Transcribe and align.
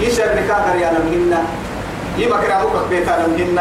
يشر 0.00 0.28
نكاكر 0.36 0.76
يا 0.80 0.90
نمهن 0.92 1.44
يما 2.18 2.36
كرامك 2.36 2.88
بيتا 2.90 3.26
نمهن 3.26 3.58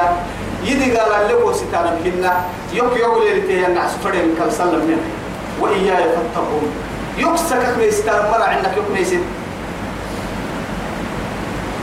يدي 0.63 0.97
قال 0.97 1.11
اللي 1.21 1.33
هو 1.33 1.53
ستانا 1.53 1.91
نمهن 2.05 2.31
يوك 2.73 2.97
يوك 2.97 3.17
ليلتي 3.23 3.65
الناس 3.67 3.91
فرين 4.03 4.35
كال 4.39 4.51
سلم 4.53 4.85
منه 4.87 5.07
وإياي 5.59 6.03
فاتقون 6.15 6.71
يكسك 7.17 7.77
ميستان 7.79 8.31
مرة 8.31 8.43
عندك 8.43 8.77
يوك 8.77 8.85
ميسين 8.93 9.23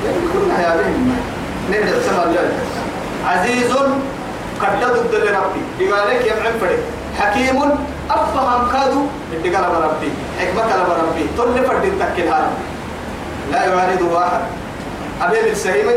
يعني 0.04 0.16
كنا 0.32 0.62
يا 0.62 0.76
بهم 0.76 1.16
نبدأ 1.70 2.02
سمر 2.02 2.36
عزيز 3.26 3.72
قد 4.62 4.80
ضد 4.80 5.14
لربي 5.14 5.62
بقالك 5.90 6.26
يمعن 6.26 6.52
فريق 6.60 6.78
حكيم 7.18 7.58
أفهم 8.10 8.68
كادو 8.72 9.02
اللي 9.32 9.56
قال 9.56 9.64
ربي 9.64 10.10
حكمة 10.40 10.62
قال 10.62 10.80
ربي 10.80 11.24
طل 11.38 11.64
فرد 11.66 11.82
تكل 12.00 12.22
هذا 12.28 12.50
لا 13.50 13.64
يعارض 13.64 14.02
واحد 14.02 14.40
أبي 15.22 15.42
بالسهيمي 15.42 15.94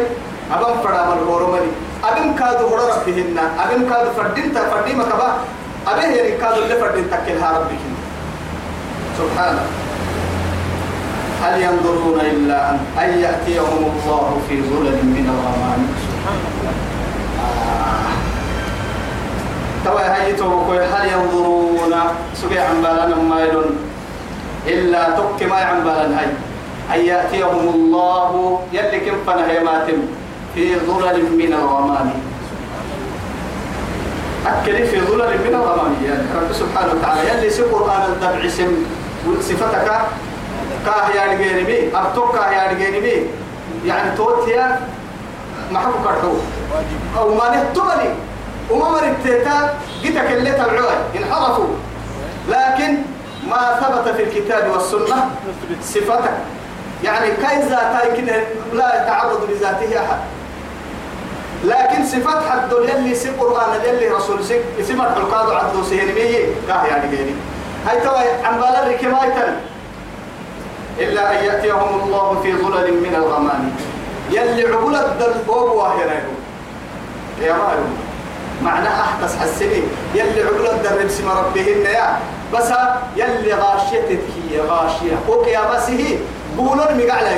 أبم 0.51 0.81
فرد 0.83 1.07
من 1.07 1.27
غورمني 1.27 1.71
أبم 2.03 2.35
كادو 2.35 2.67
هو 2.67 2.75
ربهن 2.75 3.37
أبم 3.59 3.89
كادو 3.89 4.09
فردين 4.17 4.53
تفردي 4.53 4.93
مكبا. 4.93 5.29
أبي 5.87 6.01
هي 6.01 6.37
كادو 6.37 6.63
اللي 6.63 6.75
فرد 6.75 7.05
تكل 7.11 7.37
هذا 7.37 7.57
ربي 7.59 7.77
سبحانه 9.17 9.65
هل 11.43 11.61
ينظرون 11.61 12.19
إلا 12.19 12.69
أن 12.69 12.79
أن 12.99 13.19
يأتيهم 13.19 13.81
الله 13.91 14.41
في 14.49 14.61
ظلل 14.61 14.99
من 15.05 15.25
الغمام. 15.29 15.81
سبحان. 16.03 16.39
الله 16.49 16.73
توا 19.85 20.01
هاي 20.01 20.33
توكل 20.33 20.79
هل 20.79 21.05
ينظرون؟ 21.13 21.93
سبع 22.41 22.61
عن 22.61 22.81
بالنا 22.81 23.15
ما 23.15 23.43
إلا 24.67 25.09
تك 25.09 25.43
ما 25.49 25.55
عن 25.55 25.83
بالنا 25.83 26.19
هاي. 26.19 26.27
أن 26.93 26.99
يأتيهم 27.05 27.67
الله 27.75 28.59
يلي 28.73 28.99
كم 28.99 29.17
فنه 29.27 29.59
ماتم 29.63 29.99
في 30.55 30.79
ظلل 30.79 31.23
من 31.37 31.53
الغمام. 31.53 32.13
أكل 34.45 34.87
في 34.87 35.01
ظلل 35.01 35.33
من 35.45 35.55
الغمام 35.55 35.93
يعني 36.05 36.23
رب 36.35 36.53
سبحانه 36.53 36.93
وتعالى. 36.93 37.29
يلي 37.29 37.49
سي 37.49 37.61
قرآن 37.63 38.01
الدبع 38.01 38.47
سم 38.47 38.73
صفتك 39.41 39.87
كاه 40.85 41.09
يعني 41.15 41.43
جينبي 41.43 41.97
أبتوك 41.97 42.35
كاه 42.35 42.51
يعني 42.51 42.85
جينبي 42.85 43.27
يعني 43.85 44.17
توتيا 44.17 44.87
ما 45.71 45.79
حكوا 45.79 46.01
كرتو. 46.03 46.33
أو 47.17 47.35
ما 47.35 47.49
نهتمني 47.49 48.09
وما 48.69 48.89
مرتتا 48.89 49.73
جيتك 50.01 50.31
اللي 50.31 50.51
تبعوها 50.51 50.97
انحرفوا. 51.15 51.67
لكن 52.49 52.97
ما 53.49 53.79
ثبت 53.81 54.15
في 54.15 54.23
الكتاب 54.23 54.71
والسنة 54.71 55.29
صفتك. 55.83 56.33
يعني 57.05 57.31
كاي 57.31 57.61
ذاتي 57.61 58.21
كده 58.21 58.43
لا 58.73 59.03
يتعرض 59.03 59.49
لذاته 59.49 59.99
أحد. 59.99 60.19
لكن 61.63 62.05
صفات 62.05 62.43
حد 62.49 62.71
يلي 62.71 63.15
سي 63.15 63.29
قرآن 63.29 63.81
يلي 63.87 64.07
رسول 64.07 64.43
سي 64.43 64.61
اسم 64.79 65.01
الحلقات 65.01 65.63
عدو 65.63 65.83
سيهن 65.83 66.13
مية. 66.15 66.45
كاه 66.67 66.85
يعني 66.85 67.15
جيني 67.15 67.33
هاي 67.87 67.99
توا 68.01 68.47
عن 68.47 68.59
بالر 68.59 68.97
كمايتن 69.01 69.55
إلا 70.99 71.31
أن 71.31 71.45
يأتيهم 71.45 72.01
الله 72.03 72.39
في 72.43 72.53
ظلل 72.53 72.93
من 72.93 73.15
الغمام. 73.15 73.71
يلي 74.31 74.73
عقول 74.73 74.95
الدربوب 74.95 75.71
واهرين 75.71 76.25
يا 77.41 77.53
مالو 77.53 77.85
معنى 78.61 78.87
أحدث 78.87 79.39
حسني. 79.41 79.83
يلي 80.15 80.43
عقول 80.43 80.67
الدرب 80.67 81.07
سما 81.07 81.33
ربهن 81.33 81.85
يا. 81.85 82.17
بس 82.53 82.69
يلي 83.15 83.53
غاشيتك 83.53 84.23
هي 84.49 84.59
غاشية. 84.61 85.15
أوكي 85.29 85.57
بس 85.73 85.89
هي 85.89 86.17
بولون 86.57 86.89
مقع 86.97 87.21
لا 87.21 87.31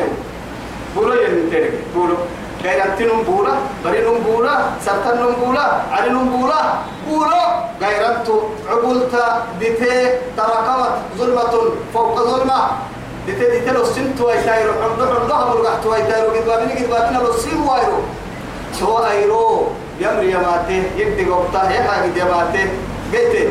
بولو 0.95 1.13
ينترك 1.13 1.73
بولو 1.95 2.17
غير 2.63 2.83
أنتنم 2.85 3.21
بولا 3.23 3.53
برينم 3.85 4.17
بولا 4.25 4.53
سرطنم 4.85 5.33
بولا 5.41 5.65
علنم 5.91 6.29
بولا 6.29 6.61
بولو 7.07 7.41
غير 7.81 8.01
أنتو 8.09 8.35
عقولتا 8.69 9.43
ديتي 9.59 9.93
تراكمت 10.37 10.93
ظلمة 11.17 11.53
فوق 11.93 12.15
ظلمة 12.31 12.59
ديتي 13.27 13.45
ديتي 13.51 13.71
لو 13.71 13.83
سنتو 13.85 14.29
ايتايرو 14.29 14.73
عمدو 14.83 15.03
عمدو 15.15 15.33
هم 15.33 15.51
القحتو 15.57 15.95
ايتايرو 15.95 16.29
قد 16.35 16.45
بابيني 16.47 16.73
قد 16.79 16.89
بابينا 16.89 17.17
لو 17.23 17.33
سيمو 17.43 17.75
ايرو 17.75 17.99
سو 18.79 18.97
ايرو 18.97 19.67
يمري 19.99 20.31
يماتي 20.31 20.83
يدي 20.97 21.23
قبطة 21.31 21.71
يحاق 21.71 22.03
يماتي 22.21 22.63
قيتي 23.13 23.49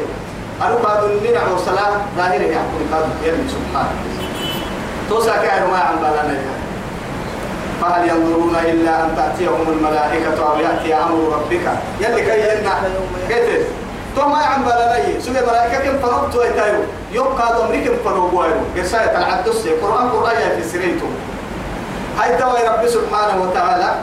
أنا 0.62 0.74
قاد 0.74 1.04
النين 1.10 1.36
على 1.36 1.54
الصلاة 1.54 1.92
ظاهرة 2.16 2.46
يحكم 2.54 2.80
قاد 2.92 3.06
يرمي 3.24 3.48
سبحانه 3.54 3.94
توسع 5.08 5.36
كائن 5.36 5.70
ما 5.70 5.78
عن 5.78 5.96
بلانا 5.96 6.38
فهل 7.82 8.08
ينظرون 8.08 8.56
إلا 8.64 9.04
أن 9.04 9.16
تأتيهم 9.16 9.66
الملائكة 9.68 10.50
أو 10.52 10.58
يأتي 10.58 10.94
أمر 10.94 11.32
ربك 11.36 11.66
يلي 12.00 12.22
كي 12.22 12.40
يلنا 12.40 12.72
قيتي 13.28 13.64
تو 14.16 14.28
ما 14.28 14.38
عم 14.38 14.62
بلاني 14.64 15.20
سوى 15.20 15.34
ملائكة 15.34 15.78
كم 15.78 15.98
فرقت 15.98 16.36
ويتايو 16.36 16.78
يبقى 17.12 17.58
دمري 17.62 17.84
كم 17.84 17.94
فرقوا 18.04 18.40
ويرو 18.42 18.60
قصاية 18.76 19.18
العدس 19.18 19.66
القرآن 19.66 20.08
قرآن 20.10 20.36
في 20.56 20.68
سريتو 20.68 21.06
هاي 22.18 22.36
توا 22.36 22.70
رب 22.72 22.88
سبحانه 22.88 23.42
وتعالى 23.42 23.94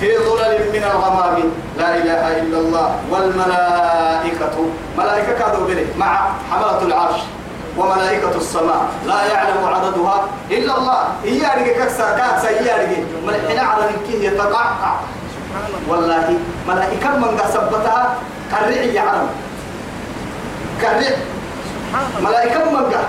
في 0.00 0.18
ظلل 0.18 0.58
من 0.72 0.84
الغمام 0.94 1.42
لا 1.78 1.96
إله 1.96 2.40
إلا 2.40 2.58
الله 2.58 2.94
والملائكة 3.10 4.56
ملائكة 4.98 5.32
كادوا 5.38 5.66
بني 5.66 5.84
مع 5.98 6.28
حملة 6.50 6.82
العرش 6.82 7.20
وملائكة 7.78 8.36
السماء. 8.36 8.82
لا 9.06 9.26
يعلم 9.26 9.64
عددها 9.64 10.28
إلا 10.50 10.78
الله. 10.78 11.02
هي 11.24 11.40
أرجع 11.52 11.84
كسر 11.84 12.08
كسر 12.18 12.48
هي 12.48 12.74
أرجع 12.74 12.98
من 13.26 13.58
على 13.58 13.84
نكيه 13.92 14.28
يتقعقع 14.28 14.94
والله 15.88 16.38
ملائكة 16.68 17.10
من 17.18 17.38
قصبتها 17.38 18.14
كرع 18.50 18.70
يعلم. 18.70 19.28
كرع 20.80 21.00
ملائكة 22.20 22.58
من 22.58 22.76
قصبتها 22.76 23.08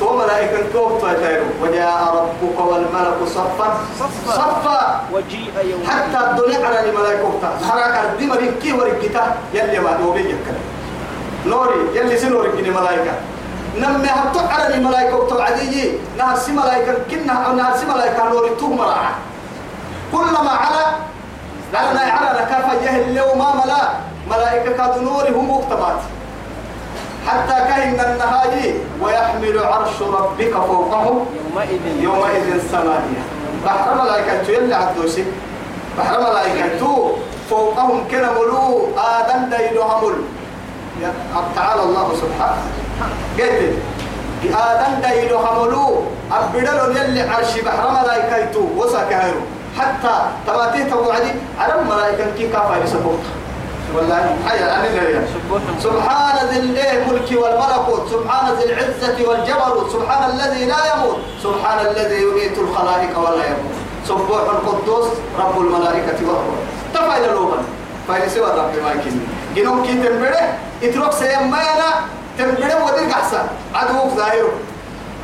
تو 0.00 0.16
ملائكة 0.16 0.72
توب 0.72 1.00
تايرو 1.00 1.44
وجاء 1.62 2.00
ربك 2.16 2.58
والملك 2.60 3.18
صفا. 3.26 3.68
صفا. 4.28 4.80
حتى 5.88 6.18
الدنيا 6.30 6.66
على 6.66 6.90
الملائكة 6.90 7.40
نهارك 7.60 7.96
الدم 8.04 8.32
ركي 8.32 8.72
وركتا 8.72 9.36
يلي 9.54 9.78
ما 9.78 9.96
دوبي 9.96 10.20
يكن 10.20 10.56
نوري. 11.46 11.80
يلي 11.94 12.16
سنوري 12.18 12.48
كني 12.48 12.70
نمي 13.80 14.08
هبطو 14.08 14.40
على 14.46 14.74
الملائكة 14.74 15.28
توعدي 15.28 15.92
نهر 16.18 16.36
سي 16.36 16.52
ملائكة 16.52 16.94
كنا 17.10 17.52
نهر 17.56 17.76
سي 17.76 17.86
ملائكة 17.86 18.28
نوري 18.28 18.50
تو 18.58 18.66
مراعا 18.66 19.12
كلما 20.12 20.50
على 20.50 20.84
لأنا 21.72 22.00
على 22.00 22.40
نكافة 22.40 22.72
يهل 22.72 23.14
لو 23.14 23.34
ما 23.34 23.54
ملا 23.54 23.82
ملائكة 24.30 24.72
كادو 24.76 25.00
نوري 25.00 25.30
هم 25.30 25.50
مكتبات 25.50 26.00
حتى 27.26 27.56
كهن 27.68 28.00
النهاية 28.00 28.74
ويحمل 29.02 29.58
عرش 29.58 30.02
ربك 30.02 30.52
فوقهم 30.52 31.26
يومئذ 31.36 31.84
يومئذ 32.00 32.58
ثمانية 32.58 33.22
بحر 33.64 33.94
ملائكة 33.94 34.50
يلي 34.52 34.74
عدوسي. 34.74 35.24
بحر 35.98 36.20
ملائكة 36.20 36.82
فوقهم 37.50 38.04
كنا 38.10 38.30
ملو 38.32 38.88
آدم 38.98 39.50
دايلو 39.50 39.82
همل. 39.82 40.14
تعالى 41.56 41.82
الله 41.82 42.08
سبحانه. 42.22 42.62
قلت 43.38 43.74
آدم 44.44 45.00
دايلو 45.02 45.38
هملو 45.38 46.02
أبدلو 46.32 46.90
يلي 46.90 47.20
عرش 47.20 47.58
بحر 47.58 47.90
ملائكة 47.90 48.54
وساك 48.76 49.12
هيرو 49.12 49.40
حتى 49.78 50.14
تباتيه 50.46 50.84
توعدي 50.90 51.32
على 51.58 51.74
الملائكة 51.80 52.24
كي 52.38 52.48
كافة 52.48 52.84
يسبوك 52.84 53.20
والله 53.94 54.36
حيا 54.48 54.66
أنا 54.76 55.22
سبحان 55.82 56.46
ذي 56.48 56.58
الله 56.58 56.92
ملك 57.08 57.30
والملكوت. 57.42 58.10
سبحان 58.10 58.54
ذي 58.54 58.64
العزة 58.64 59.28
والجبروت. 59.28 59.92
سبحان 59.92 60.30
الذي 60.30 60.64
لا 60.64 60.80
يموت. 60.94 61.18
سبحان 61.42 61.86
الذي 61.86 62.22
يميت 62.22 62.58
الخلائق 62.58 63.18
ولا 63.18 63.44
يموت. 63.46 63.76
سبوح 64.08 64.40
القدوس 64.40 65.06
رب 65.38 65.60
الملائكة 65.60 66.18
والروح 66.26 66.60
تفعل 66.94 67.34
لوبا 67.34 67.58
فإن 68.08 68.28
سوى 68.28 68.46
الرب 68.46 68.72
ما 68.84 68.92
يكني 68.92 69.20
جنوم 69.56 69.86
كي 69.86 69.94
تنبره. 69.94 70.44
اترك 70.82 71.12
سيمانا. 71.12 71.90
تنبره 72.38 72.84
ودرك 72.84 73.10
أحسن. 73.12 73.44
عدوك 73.74 74.12
ظاهره. 74.16 74.52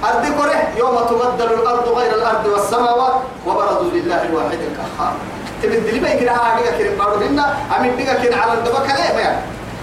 أرض 0.05 0.25
كره 0.39 0.61
يوم 0.77 0.97
تبدل 1.11 1.53
الأرض 1.55 1.89
غير 1.89 2.15
الأرض 2.15 2.47
والسماوات 2.47 3.15
وبرزوا 3.47 3.91
لله 3.95 4.23
الواحد 4.23 4.59
القهار. 4.69 5.15
تبدل 5.63 6.03
ما 6.03 6.09
يكره 6.09 6.31
هذا 6.31 6.71
كريم 6.79 6.99
بارو 6.99 7.15
هنا. 7.15 7.55
أمين 7.79 7.97
بيجا 7.97 8.15
كين 8.15 8.35
على 8.35 8.53
الدبا 8.53 8.79
كلام 8.79 9.19
يعني. 9.19 9.41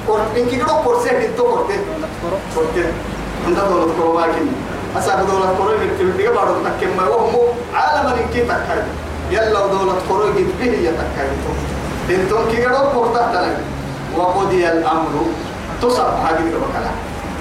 كور 0.07 0.19
إنك 0.37 0.51
كده. 0.51 0.73
كورسة 0.83 1.19
ديتو 1.19 1.43
كورتة 1.43 1.75
كورتة 2.55 2.91
عند 3.47 3.57
دولة 3.69 3.93
كورما 3.97 4.21
كني 4.21 4.51
أسأل 4.97 5.27
دولة 5.27 5.53
كورما 5.57 5.83
يكتب 5.83 6.17
بيجا 6.17 6.31
بارو 6.31 6.53
تكيم 6.65 6.97
ما 6.97 7.07
وهم 7.07 7.35
عالم 7.73 8.07
إنك 8.07 8.33
تكاد 8.33 8.85
يلا 9.31 9.67
دولة 9.67 9.95
كورما 10.09 10.35
جد 10.35 10.51
به 10.59 10.65
يتكاد 10.65 11.31
دينتون 12.07 12.43
كده 12.57 12.81
كورتة 12.93 13.31
تلاقي 13.31 13.55
وقضي 14.17 14.67
الأمر. 14.69 15.13
تصب. 15.81 16.11
هذه 16.25 16.43
كده 16.49 16.59
كلام 16.75 16.95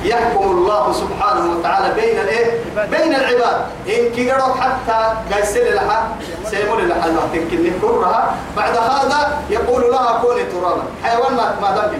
يحكم 0.04 0.44
الله 0.50 0.92
سبحانه 0.92 1.44
وتعالى 1.52 1.94
بين 1.94 2.18
الايه 2.18 2.60
بين 2.90 3.14
العباد. 3.14 3.56
إن 3.88 4.12
كيرو 4.14 4.54
حتى 4.54 5.14
قايسل 5.32 5.74
لها 5.74 6.08
سيمول 6.44 6.88
لها 6.88 7.06
تمكن 7.32 7.70
كرها. 7.82 8.34
بعد 8.56 8.76
هذا 8.76 9.42
يقول 9.50 9.82
لها 9.90 10.22
كوني 10.22 10.44
ترابا. 10.44 10.82
حيوان 11.04 11.34
ما 11.34 11.54
ما 11.62 11.70
دم 11.76 11.98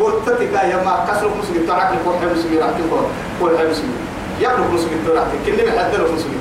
قلت 0.00 0.28
تتك 0.28 0.52
يا 0.52 0.76
ما 0.84 1.04
كسر 1.08 1.28
مسلم 1.28 1.66
تعاك 1.66 1.90
لكم 1.92 2.18
حي 2.20 2.26
مسلم 2.26 2.58
راح 2.58 2.70
تقول 2.70 3.04
قول 3.40 3.58
حي 3.58 3.66
مسلم. 3.70 3.96
يقلب 4.40 4.74
مسلم 4.74 5.08
راح 5.16 5.24
كني 5.46 5.62
محدر 5.66 6.12
مسلم. 6.12 6.40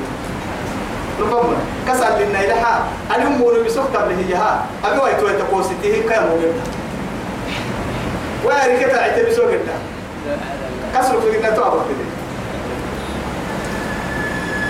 ربما 1.21 1.57
كسر 1.87 2.17
لنا 2.19 2.39
إلها 2.45 2.83
أنا 3.15 3.27
هم 3.27 3.37
مولو 3.37 3.63
بسوق 3.63 3.85
قبل 3.95 4.13
هي 4.13 4.35
ها. 4.35 4.65
أبي 4.85 4.99
وايت 4.99 5.23
وايت 5.23 5.41
قوسته 5.41 6.03
كم 6.09 6.23
مولو 6.29 6.51
كسر 10.95 11.21
في 11.21 11.55
توابا 11.55 11.81
كده 11.89 12.05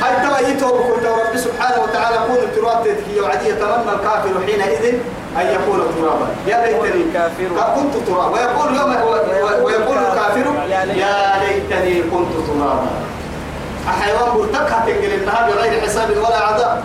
هاي 0.01 0.13
ترى 0.23 0.51
يتوب 0.51 0.81
كنت 0.81 1.05
رب 1.05 1.37
سبحانه 1.37 1.83
وتعالى 1.83 2.17
كون 2.27 2.35
التراب 2.35 2.87
هي 2.87 3.19
وعدي 3.21 3.49
يتمنى 3.49 3.91
الكافر 3.93 4.33
حينئذ 4.45 4.95
أن 5.37 5.47
يكون 5.47 5.79
ترابا. 5.95 6.27
يا 6.47 6.65
ليتني 6.65 7.03
كنت 7.75 8.07
ترابا. 8.07 8.29
ويقول 8.29 8.75
يوم 8.75 8.91
ويقول 9.63 9.97
الكافر 9.97 10.45
يا 10.69 11.39
ليتني. 11.43 12.01
كنت 12.01 12.33
ترابا. 12.47 12.87
حيوان 14.01 14.37
برتك 14.37 14.71
هتنقل 14.71 15.13
النهار 15.13 15.51
بغير 15.51 15.81
حساب 15.81 16.09
ولا 16.09 16.37
عذاب. 16.37 16.83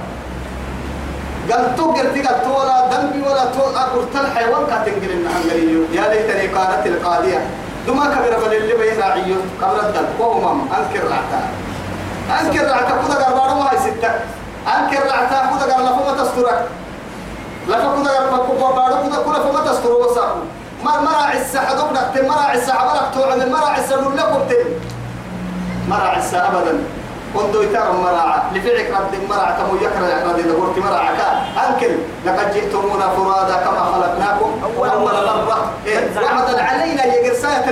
قال 1.50 1.76
تقر 1.76 2.06
تقر 2.14 2.50
ولا 2.60 2.88
ذنبي 2.92 3.20
ولا 3.28 3.44
تو 3.44 3.62
أقرت 3.76 4.16
الحيوان 4.16 4.66
كتنقل 4.66 5.10
النهار 5.10 5.44
يا 5.92 6.14
ليتني 6.14 6.48
كانت 6.48 6.86
القاضية. 6.86 7.40
دما 7.87 8.05
كبر 8.05 8.46
بل 8.46 8.55
اللي 8.55 8.75
بين 8.75 8.99
راعيه 9.00 9.34
قبل 9.62 9.79
الدم 9.81 10.06
وهم 10.19 10.69
أنكر 10.79 11.05
رعتا. 11.11 11.40
أنكر 12.40 12.64
رعتا. 12.70 12.94
كذا 13.08 13.25
قربانو 13.25 13.55
ما 13.61 13.73
هي 13.73 13.79
ستة. 13.79 14.11
أنكر 14.76 15.02
رعتا. 15.06 15.38
كذا 15.50 15.75
قرب 15.75 15.84
لفما 15.84 16.25
تسترك 16.25 16.69
لفما 17.69 18.05
كذا 18.05 18.19
قرب 18.32 18.75
بارو 18.76 18.96
كذا 19.02 19.19
كذا 19.26 19.38
فما 19.44 19.61
تستر 19.73 19.93
وساقو. 19.93 20.40
ما 20.84 21.00
مرا 21.00 21.23
عسى 21.32 21.58
حدوك 21.58 21.90
نكتم 21.93 22.29
مرا 22.29 22.40
عسى 22.40 22.73
عبرك 22.73 23.14
توعد 23.14 23.49
مرا 23.49 23.69
عسى 23.69 23.94
نلقوا 23.94 24.44
تم 24.49 24.69
مرا 25.88 26.08
عسى 26.08 26.37
أبدا. 26.37 26.75
كنت 27.34 27.55
يتر 27.55 27.93
مراعة 27.93 28.50
لفعك 28.55 28.90
رد 28.90 29.29
مراعة 29.31 29.58
تمو 29.58 29.76
يكره 29.76 30.32
رد 30.32 30.46
دورت 30.49 30.79
مراعة 30.79 31.44
أنكر. 31.69 31.93
لقد 32.26 32.55
جئتمونا 32.55 33.08
فرادا 33.08 33.56
كما 33.56 33.82
خلقناكم. 33.93 34.50
أول 34.64 34.88
مرة 34.88 35.73
إيه 35.87 36.00
وعدا 36.17 36.62
علينا 36.62 37.05
يقرساية 37.05 37.67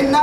إن. 0.00 0.16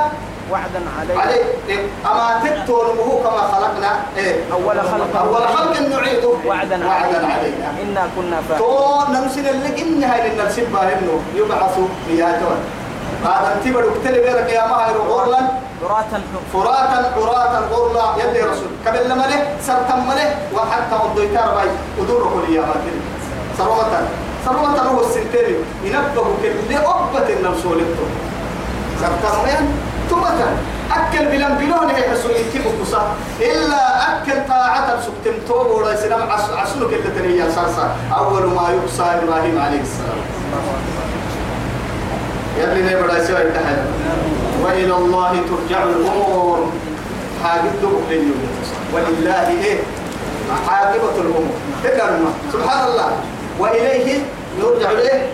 وعدا 0.51 0.81
علينا. 0.99 1.21
علي. 1.21 1.39
إيه 1.69 1.87
أما 2.05 2.39
تتون 2.43 2.87
كما 3.23 3.41
خلقنا. 3.53 3.91
إيه. 4.17 4.35
أول 4.53 4.81
خلق. 4.81 5.19
أول 5.19 5.47
خلق 5.47 5.79
نعيده. 5.79 6.33
وعدا 6.45 6.87
وعدا 6.87 6.87
علينا. 6.87 7.33
علينا. 7.33 7.67
إنا 7.83 8.09
كنا 8.15 8.41
فاعلين. 8.49 8.67
تو 8.67 9.13
نمسن 9.13 9.47
اللي 9.47 9.81
إن 9.81 10.03
هاي 10.03 10.29
للنسبة 10.29 10.81
إنه 10.81 11.21
يبعثوا 11.35 11.87
بياتون 12.07 12.57
هذا 13.23 13.55
انتبه 13.55 13.79
اكتلي 13.79 14.19
بيرك 14.21 14.49
يا 14.49 14.67
مهر 14.67 14.97
غورلا 14.97 15.39
فراتا 15.81 17.11
عراتا 17.15 17.59
غرلا 17.71 18.05
يلي 18.23 18.41
رسول. 18.41 18.71
قبل 18.87 19.09
لما 19.09 19.23
له 19.31 19.41
سرتم 19.67 20.11
له 20.11 20.35
وحتى 20.55 20.95
الضيتار 21.05 21.55
باي. 21.55 21.69
ودور 21.99 22.23
كل 22.33 22.53
يا 22.53 22.61
ماتري 22.61 23.01
سروتا. 23.57 24.01
سروتا 24.45 24.81
هو 24.81 24.99
السنتري 25.01 25.55
ينبه 25.83 26.25
كل 26.41 26.75
أبة 26.75 27.27
النمسولته 27.33 28.05
سرتم 29.01 29.35
وين 29.43 29.63
تبتا 30.09 30.49
أكل 30.91 31.25
بلن 31.25 31.53
بلون 31.59 31.89
هي 31.95 32.09
حسو 32.09 32.29
يتبه 32.29 32.71
كسا. 32.83 33.01
إلا 33.41 33.83
أكل 34.09 34.47
طاعة 34.49 35.01
سكتم 35.01 35.35
توب 35.47 35.67
ولا 35.67 35.95
سلام 35.95 36.29
عسلك 36.57 36.93
اللي 36.93 37.09
تنيا 37.15 37.49
سارسا 37.55 37.95
أول 38.17 38.45
ما 38.45 38.69
يقصى 38.75 39.03
إبراهيم 39.03 39.61
عليه 39.61 39.81
السلام. 39.81 40.19
يلي 42.59 42.81
نبدا 42.81 43.27
سوى 43.27 43.41
التحل 43.41 43.77
وإلى 44.63 44.95
الله 44.95 45.31
ترجع 45.31 45.83
الأمور. 45.83 46.59
حاجة 47.43 47.71
دبك 47.81 48.09
ولله 48.93 49.47
إيه؟ 49.63 49.79
عاقبة 50.67 51.15
الأمور. 51.23 51.55
تكلم 51.83 52.33
سبحان 52.53 52.87
الله. 52.87 53.11
وإليه 53.59 54.19
يرجع 54.59 54.89
إيه 54.89 55.27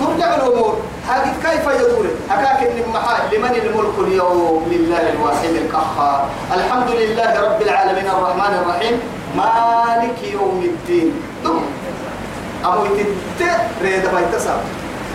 ترجع 0.00 0.34
الأمور. 0.36 0.76
هذه 1.08 1.32
كيف 1.44 1.64
يدور؟ 1.80 2.06
أكاك 2.30 2.60
من 2.62 2.84
محال 2.94 3.20
لمن 3.32 3.54
الملك 3.62 3.96
اليوم؟ 3.98 4.66
لله 4.70 5.04
الواحد 5.12 5.54
القهار. 5.64 6.28
الحمد 6.54 6.90
لله 6.90 7.40
رب 7.40 7.62
العالمين 7.62 8.06
الرحمن 8.06 8.52
الرحيم. 8.60 8.94
مالك 9.36 10.18
يوم 10.32 10.60
الدين. 10.64 11.12
دم. 11.44 11.60
أمو 12.64 12.84
يتت 12.84 13.60
ريد 13.82 14.04
بيتسا 14.14 14.54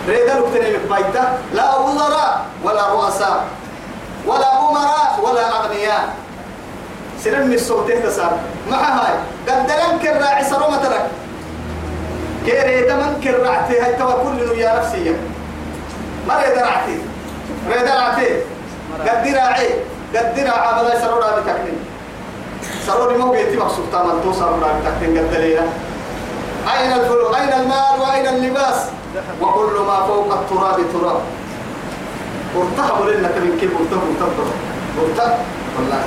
ريد 0.08 0.30
لكتني 0.30 0.70
بيتا 0.90 1.38
لا 1.54 1.76
وزراء 1.76 2.46
ولا 2.64 2.88
رؤساء 2.92 3.44
ولا 4.26 4.58
أمراء 4.58 5.20
ولا 5.22 5.44
أغنياء. 5.58 6.14
سنن 7.24 7.46
من 7.46 7.54
الصوت 7.54 7.92
تسار 7.92 8.38
مع 8.70 8.78
هاي. 8.78 9.14
قدرن 9.48 9.98
كراعي 10.02 10.44
سرو 10.44 10.68
مثلك 10.70 11.04
كيري 12.46 12.86
دمن 12.86 13.20
كراعتي 13.24 13.80
هاي 13.80 13.94
توا 13.94 14.12
كل 14.22 14.58
يا 14.58 14.78
نفسي 14.78 15.16
ما 16.28 16.42
ريد 16.42 16.58
رعتي 16.58 16.98
ريد 17.70 17.88
رعتي 17.88 18.30
قد 19.06 19.26
راعي. 19.34 19.68
قد 20.14 20.38
راعي. 20.38 20.68
عملا 20.68 21.00
سرو 21.00 21.18
رابي 21.18 21.42
تكنين. 21.50 21.78
سرو 22.86 23.10
لي 23.10 23.16
مو 23.18 23.30
بيتي 23.30 23.56
مقصود 23.56 23.86
تامن. 23.92 24.22
تو 24.22 24.32
سرو 24.32 24.54
رابي 24.62 24.80
تكنين. 24.86 25.18
قد 25.18 25.34
لينا 25.34 25.66
أين 26.66 26.92
الفلو؟ 26.92 27.34
أين 27.34 27.52
المال؟ 27.52 28.00
وأين 28.00 28.26
اللباس؟ 28.26 28.78
وكل 29.40 29.76
ما 29.86 30.06
فوق 30.06 30.32
التراب 30.32 30.78
تراب. 30.92 31.20
ارتهبوا 32.56 33.10
لنا 33.10 33.28
كمن 33.28 33.58
كيف 33.60 33.70
ارتهبوا 33.70 34.08
ارتهبوا 34.12 34.44
ارتهبوا 35.00 35.44
والله. 35.76 36.02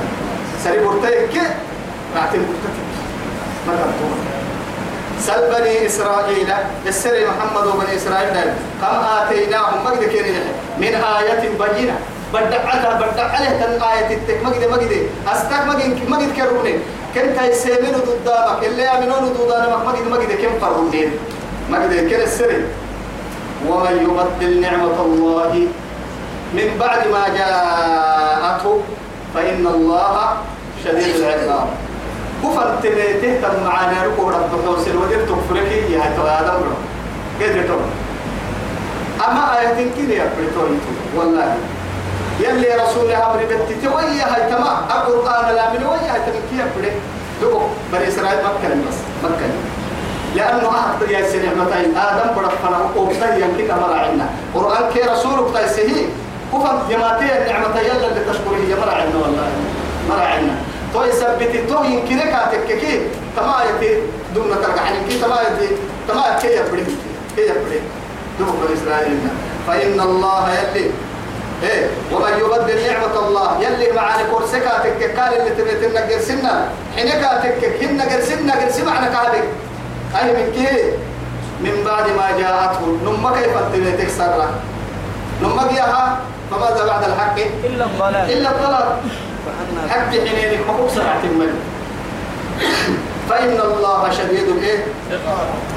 سري 0.63 0.79
ارتهبوا 0.79 1.43
راتب 2.15 2.41
ارتهبوا 2.49 2.89
ما 3.67 3.73
كان 3.77 3.91
سل 5.19 5.43
بني 5.51 5.85
إسرائيل. 5.85 6.53
السر 6.87 7.27
محمد 7.27 7.67
وبني 7.67 7.95
إسرائيل 7.95 8.29
كم 8.81 8.95
آتيناهم؟ 9.17 9.85
مجد 9.85 10.03
كيرين 10.09 10.35
من 10.77 10.93
آية 10.95 11.43
بينة. 11.59 11.99
بدعتها 12.33 12.91
بدع 13.01 13.23
عليه 13.23 13.49
تن 13.49 13.81
آية 13.81 14.15
التك. 14.15 14.39
مجد 14.43 14.71
مجد 14.71 15.09
أستك 15.27 15.61
مجد 15.67 16.09
مجد 16.09 16.29
كرونين 16.35 16.79
كنت 17.15 17.37
يسمين 17.41 17.95
ضدامك 18.07 18.63
اللي 18.63 18.81
يعملون 18.81 19.33
ضدامك. 19.39 19.85
مجد 19.85 20.07
مجد 20.07 20.31
كم 20.41 20.53
فرونين 20.61 21.11
مجد 21.69 22.09
كير 22.09 22.23
السر 22.23 22.51
ومن 23.67 23.95
يبدل 24.05 24.61
نعمة 24.61 24.97
الله. 25.01 25.67
من 26.53 26.67
بعد 26.79 27.01
ما 27.07 27.23
جاءته 27.37 28.81
فإن 29.33 29.67
الله 29.67 30.13
شديد 30.85 31.15
العقاب. 31.15 31.67
كفر 32.43 32.67
تهتم 32.83 33.55
معنا 33.67 34.03
ركوب 34.07 34.29
رب 34.29 34.51
حوسن 34.65 34.97
ودير 34.97 35.21
تكفرك 35.27 35.71
يا 35.91 36.03
تو 36.15 36.23
آدم 36.23 36.61
تو 37.67 37.79
أما 39.27 39.59
آية 39.59 39.91
كده 39.97 40.13
يا 40.13 40.25
بريتوي 40.37 40.77
والله. 41.15 41.57
يلي 42.39 42.69
رسول 42.83 43.11
أمر 43.11 43.39
بنت 43.49 43.69
تويا 43.83 44.25
هاي 44.31 44.49
تما. 44.49 44.73
القرآن 44.95 45.55
لا 45.55 45.65
من 45.73 45.83
ويا 45.85 46.13
هاي 46.13 46.21
تمكي 46.25 46.55
يا 46.59 46.67
بري؟ 46.77 46.91
دو 47.41 47.59
بني 47.93 48.07
إسرائيل 48.07 48.39
مكة 48.39 48.69
بس. 48.87 48.97
مكة 49.23 49.47
لأنه 50.35 50.69
أحد 50.69 51.11
يا 51.11 51.21
متى 51.55 51.79
آدم 51.97 52.35
برفنا 52.35 52.79
وقتها 52.95 53.35
يمكن 53.35 53.71
أمر 53.71 53.93
عنا. 53.93 54.29
قرآن 54.55 54.93
كي 54.93 55.01
رسولك 55.01 55.57
تيسيه 55.57 56.05
كفر 56.53 56.79
يماتي 56.89 57.25
النعمة 57.37 57.79
يلا 57.79 58.07
اللي 58.07 58.21
تشكره 58.29 58.55
هي 58.67 58.75
مرة 58.75 58.91
عنا 58.91 59.17
والله. 59.21 59.47
مرة 60.09 60.21
عنا. 60.21 60.55
تو 60.93 61.03
يثبت 61.03 61.69
تو 61.69 61.83
يمكنك 61.83 62.33
هتككي 62.33 63.01
تما 63.37 63.55
يتي. 63.69 64.01
دون 64.35 64.49
ترجع 64.49 64.83
كي. 65.09 65.19
تما 65.19 65.37
يتي. 65.41 65.75
تما 66.07 66.39
كي 66.41 66.47
يبري. 66.47 66.85
كي 67.35 67.41
يبري. 67.41 67.81
دون 68.39 68.67
إسرائيل. 68.73 69.19
فإن 69.67 69.99
الله 69.99 70.49
يلي. 70.53 70.91
إيه. 71.63 71.87
ومن 72.13 72.33
يبدل 72.39 72.87
نعمة 72.87 73.27
الله. 73.27 73.59
يلي 73.61 73.91
معاني 73.91 74.23
كورسكا 74.31 74.83
تككال 74.83 75.33
اللي 75.37 75.49
تبيت 75.49 75.83
النجر 75.83 76.19
سنة. 76.19 76.69
حينك 76.95 77.29
تكك 77.43 77.83
هن 77.83 77.97
نجر 77.97 78.21
سنة. 78.21 78.55
نجر 78.55 78.71
سمعنا 78.71 79.07
كهذك 79.07 79.43
أي 80.15 80.33
من 80.33 80.51
كي 80.53 80.91
من 81.61 81.83
بعد 81.85 82.05
ما 82.09 82.39
جاءته 82.39 82.97
نما 83.05 83.31
كيف 83.31 83.53
تبيتك 83.73 84.09
سرة 84.09 84.49
نما 85.41 85.63
جاءها 85.75 86.19
فماذا 86.51 86.85
بعد 86.85 87.03
الحق؟ 87.03 87.37
إلا 87.63 87.85
الضلال. 87.85 88.31
إلا 88.31 88.49
الضلال. 88.49 88.97
حق 89.89 90.09
حينينك 90.09 90.59
مقوب 90.69 90.89
سرعة 90.89 91.21
المل 91.23 91.53
فإن 93.29 93.59
الله 93.61 94.09
شديد 94.11 94.47
الإيه؟ 94.47 94.83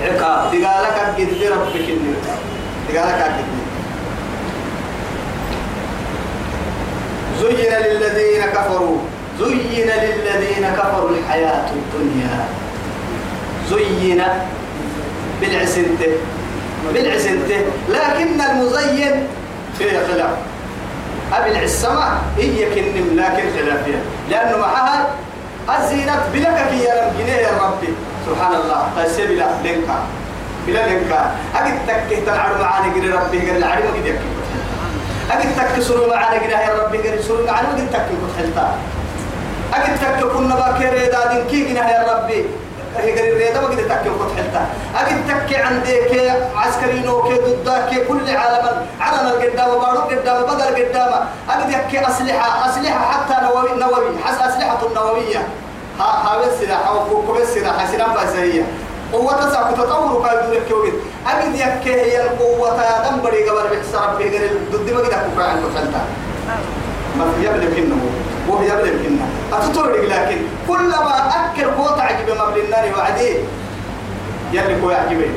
عقاب. 0.02 0.52
تقالك 0.52 0.96
قد 1.16 1.28
ربك 1.52 1.88
النار 1.88 2.16
تقالك 2.88 3.22
قد 3.22 3.44
زين 7.40 7.72
للذين 7.72 8.42
كفروا. 8.42 8.98
زين 9.40 9.88
للذين 9.88 10.70
كفروا 10.76 11.10
الحياة 11.10 11.70
الدنيا. 11.70 12.62
زين 13.72 14.22
بالعسنته 15.40 16.12
بالعسنته. 16.94 17.60
لكن 17.88 18.40
المزين 18.40 19.26
فيه 19.78 19.90
خلاف. 20.08 20.34
أبي 21.32 21.50
العسمة 21.50 22.08
هي 22.36 22.74
كنم 22.74 23.16
لكن 23.16 23.44
خلافية. 23.56 24.00
لأنه 24.30 24.56
معها 24.56 25.08
الزينة 25.78 26.20
بلك 26.34 26.58
يا 26.84 26.94
رب 27.06 27.28
يا 27.28 27.50
ربي. 27.62 27.90
سبحان 28.26 28.52
الله. 28.54 28.80
قيسي 28.96 29.26
بلا 29.26 29.46
لنكا 29.64 29.96
بلا 30.66 30.82
لنكا 30.88 31.20
أجد 31.56 31.76
تكه 31.88 32.20
تنعر 32.26 32.52
معانا 32.60 32.94
قري 32.94 33.08
ربي 33.08 33.38
قري 33.38 33.56
العلم 33.56 33.88
قد 33.96 34.06
يكي. 34.06 34.30
أجد 35.30 35.48
تك 35.56 35.82
سرو 35.82 36.06
معانا 36.10 36.36
قري 36.42 36.52
يا 36.52 36.70
ربي 36.82 36.98
قري 36.98 37.22
سرو 37.22 37.46
معانا 37.46 37.68
قد 37.68 37.88
تك 37.92 38.06
كتحلتا 38.10 38.66
أجد 39.74 39.94
تك 40.02 40.20
كنا 40.36 40.54
باكر 40.54 40.94
دادين 41.12 41.42
كي 41.50 41.58
قنا 41.68 41.90
يا 41.90 42.02
ربي. 42.12 42.44
هي 42.99 43.18
قري 43.18 43.32
ريدا 43.32 43.61
ما 43.61 43.66
قد 43.66 43.76
تك 43.76 44.02
كتحلتا 44.02 44.66
أجد 44.96 45.18
تك 45.28 45.61
عندك 45.61 46.32
عسكريين 46.56 47.08
وكي 47.08 47.34
ضدك 47.34 48.06
كل 48.08 48.37
عالم 48.37 48.87
علم 49.00 49.26
القدام 49.26 49.70
بارو 49.80 50.00
قدام 50.00 50.42
بدل 50.42 50.84
قدام 50.88 51.11
أجد 51.50 51.70
يك 51.70 52.02
أسلحة 52.04 52.70
أسلحة 52.70 53.12
حتى 53.12 53.34
نووي 53.44 53.80
نووي. 53.80 54.18
حس 54.25 54.40
أسلحة 54.40 54.87
النووية 54.87 55.38
ها 55.99 56.04
ها 56.04 56.44
السلاح 56.46 56.88
أو 56.88 57.04
كوكب 57.04 57.40
السلاح 57.42 57.92
سلام 57.92 58.14
بسرية 58.14 58.62
قوة 59.12 59.32
تسعة 59.32 59.72
تطور 59.72 60.26
قال 60.28 60.50
لك 60.50 60.62
كويت 60.68 60.94
أجد 61.26 61.54
يك 61.54 61.87
هي 61.88 62.22
القوة 62.22 62.76
دم 63.11 63.22
بري 63.22 63.49
قبل 63.49 63.76
بحساب 63.76 64.16
في 64.18 64.28
غير 64.28 64.50
ضد 64.72 64.92
ما 64.92 64.99
قد 65.00 65.12
أكون 65.12 65.42
عن 65.44 65.62
ما 67.18 67.25
في 67.32 67.46
يبلغ 67.46 67.78
يبلغ 67.78 67.96
أتطور 69.52 69.92
لكن 70.02 70.38
كلما 70.68 71.14
أكل 71.28 71.71
قوة 71.71 72.02
عجب 72.02 72.30
مبل 72.30 72.61
النار 72.61 72.99
وعديه 72.99 73.38
يلي 74.52 74.80
كوي 74.80 74.94
عجبه 74.94 75.30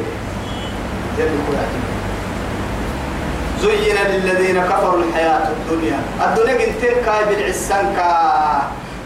يلي 1.18 1.38
كوي 1.48 1.58
عجبه 1.58 1.86
زين 3.62 3.96
للذين 4.10 4.62
كفروا 4.62 5.04
الحياة 5.04 5.48
الدنيا. 5.50 6.00
الدنيا 6.26 6.54
قلتين 6.54 6.96
كاي 7.06 7.26
بالعسان 7.30 7.94
كا. 7.96 8.10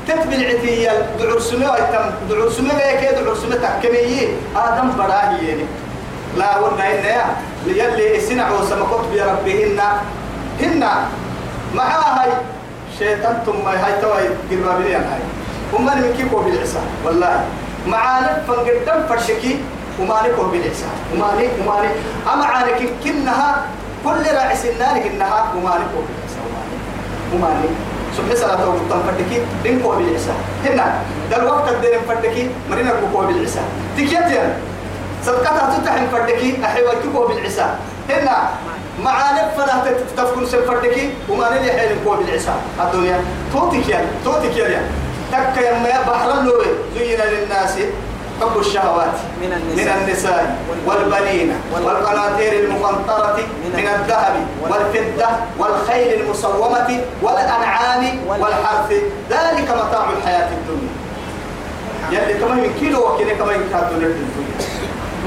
تتبع 0.07 0.35
عتية 0.35 0.91
دعور 1.19 1.39
سمي 1.39 1.65
ويتم 1.65 2.05
دعور 2.29 2.49
سمي 2.49 2.69
بيك 2.69 3.09
دعور 3.13 3.35
سمي 3.35 3.55
تحكمي 3.55 4.27
آدم 4.55 4.97
براهي 4.97 5.47
يعني. 5.47 5.65
لا 6.37 6.59
ونا 6.59 6.85
إنا 6.87 7.25
يلي 7.67 8.17
السنع 8.17 8.51
وسمكت 8.51 9.05
بربهن 9.13 9.81
هن. 10.61 10.83
معها 11.75 12.23
هاي. 12.23 12.31
شيطان 12.99 13.35
ثم 13.45 13.67
هاي 13.67 14.01
توي 14.01 14.27
قربابلين 14.51 14.95
هاي. 14.95 15.23
هم 15.73 15.85
من 15.85 16.13
كيف 16.17 16.35
بالعسى 16.35 16.81
والله 17.05 17.45
معانا 17.87 18.43
فنقدم 18.47 19.07
فرشكي 19.09 19.61
ومالك 19.99 20.37
بالعسى 20.51 20.89
ومالك 21.13 21.51
ومالك 21.61 21.95
أما 22.33 22.45
عانك 22.45 22.81
كنها 23.03 23.65
كل 24.05 24.23
راعي 24.35 24.55
سنانك 24.55 25.05
إنها 25.05 25.53
ومالك 25.55 25.91
بالعسى 25.95 26.39
ومالك 26.45 26.81
ومالك 27.33 27.73
سبحان 28.17 28.35
صلاة 28.35 28.69
وقتم 28.69 28.99
فردكي 29.07 29.37
دين 29.63 29.79
قوة 29.83 29.95
بالعسى 29.95 30.33
هنا. 30.65 30.85
ده 31.31 31.37
الوقت 31.37 31.69
الدين 31.69 31.99
فردكي 32.07 32.49
مرينا 32.71 32.91
قوة 32.91 33.27
بالعسى 33.27 33.61
تكيتين. 33.97 34.49
صدقتها 35.25 35.77
تتحن 35.77 36.07
فردكي 36.11 36.65
أحيوة 36.65 36.93
قوة 37.13 37.27
بالعسى 37.27 37.65
هنا. 38.09 38.49
معانا 39.03 39.51
فلا 39.57 39.93
تفكر 40.17 40.45
سن 40.45 40.61
فردكي 40.67 41.09
وما 41.29 41.49
نلي 41.49 41.71
حيل 41.71 41.89
قوة 42.05 42.17
بالعسى 42.17 42.53
الدنيا 42.81 43.21
توتك 43.53 43.89
يعني 43.89 44.07
توتك 44.25 44.57
يعني 44.57 44.85
تك 45.31 45.57
يا 45.61 46.03
بحر 46.07 46.31
اللوي 46.31 46.65
زين 46.97 47.19
للناس 47.19 47.77
حب 48.41 48.59
الشهوات. 48.59 49.15
من 49.41 49.53
النساء, 49.53 49.97
من 49.97 50.01
النساء 50.01 50.57
والبنين 50.85 51.53
والقناطير 51.73 52.53
المقنطرة 52.53 53.39
من 53.77 53.87
الذهب 53.87 54.35
والفضة 54.61 55.29
والخيل 55.59 56.21
المصومة 56.21 57.01
والأنعام 57.21 58.19
والحرث. 58.27 58.91
ذلك 59.29 59.69
متاع 59.71 60.05
الحياة 60.17 60.49
الدنيا. 60.49 60.93
يلي 62.11 62.33
كما 62.33 62.53
من 62.55 62.73
كيلو 62.79 63.07
وكيلو 63.07 63.35
كما 63.37 63.53
يمكن 63.53 63.75
الدنيا 63.75 64.15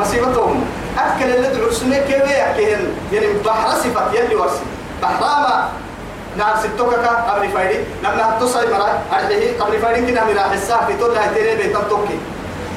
مصيبتهم. 0.00 0.64
أكل 0.99 1.25
اللي 1.25 1.49
دعو 1.49 1.71
سنة 1.71 1.99
كيف 1.99 2.31
يحكيهن 2.31 2.93
يعني 3.13 3.27
بحر 3.45 3.71
صفة 3.71 4.13
يلي 4.13 4.35
ورسي. 4.35 4.65
بحراما 5.03 5.69
نعم 6.37 6.57
ستوكا 6.63 7.09
قبل 7.09 7.49
فايدي. 7.49 7.79
لما 8.03 8.37
تصل 8.41 8.73
مرا 8.73 8.99
أرحيه 9.13 9.61
قبل 9.61 9.79
فايدي. 9.79 10.07
كنا 10.07 10.25
مرا 10.25 10.41
حساه 10.41 10.87
في 10.87 10.97
طول 11.01 11.17
هاي 11.17 11.57
بيتم 11.57 11.83
توكي 11.91 12.19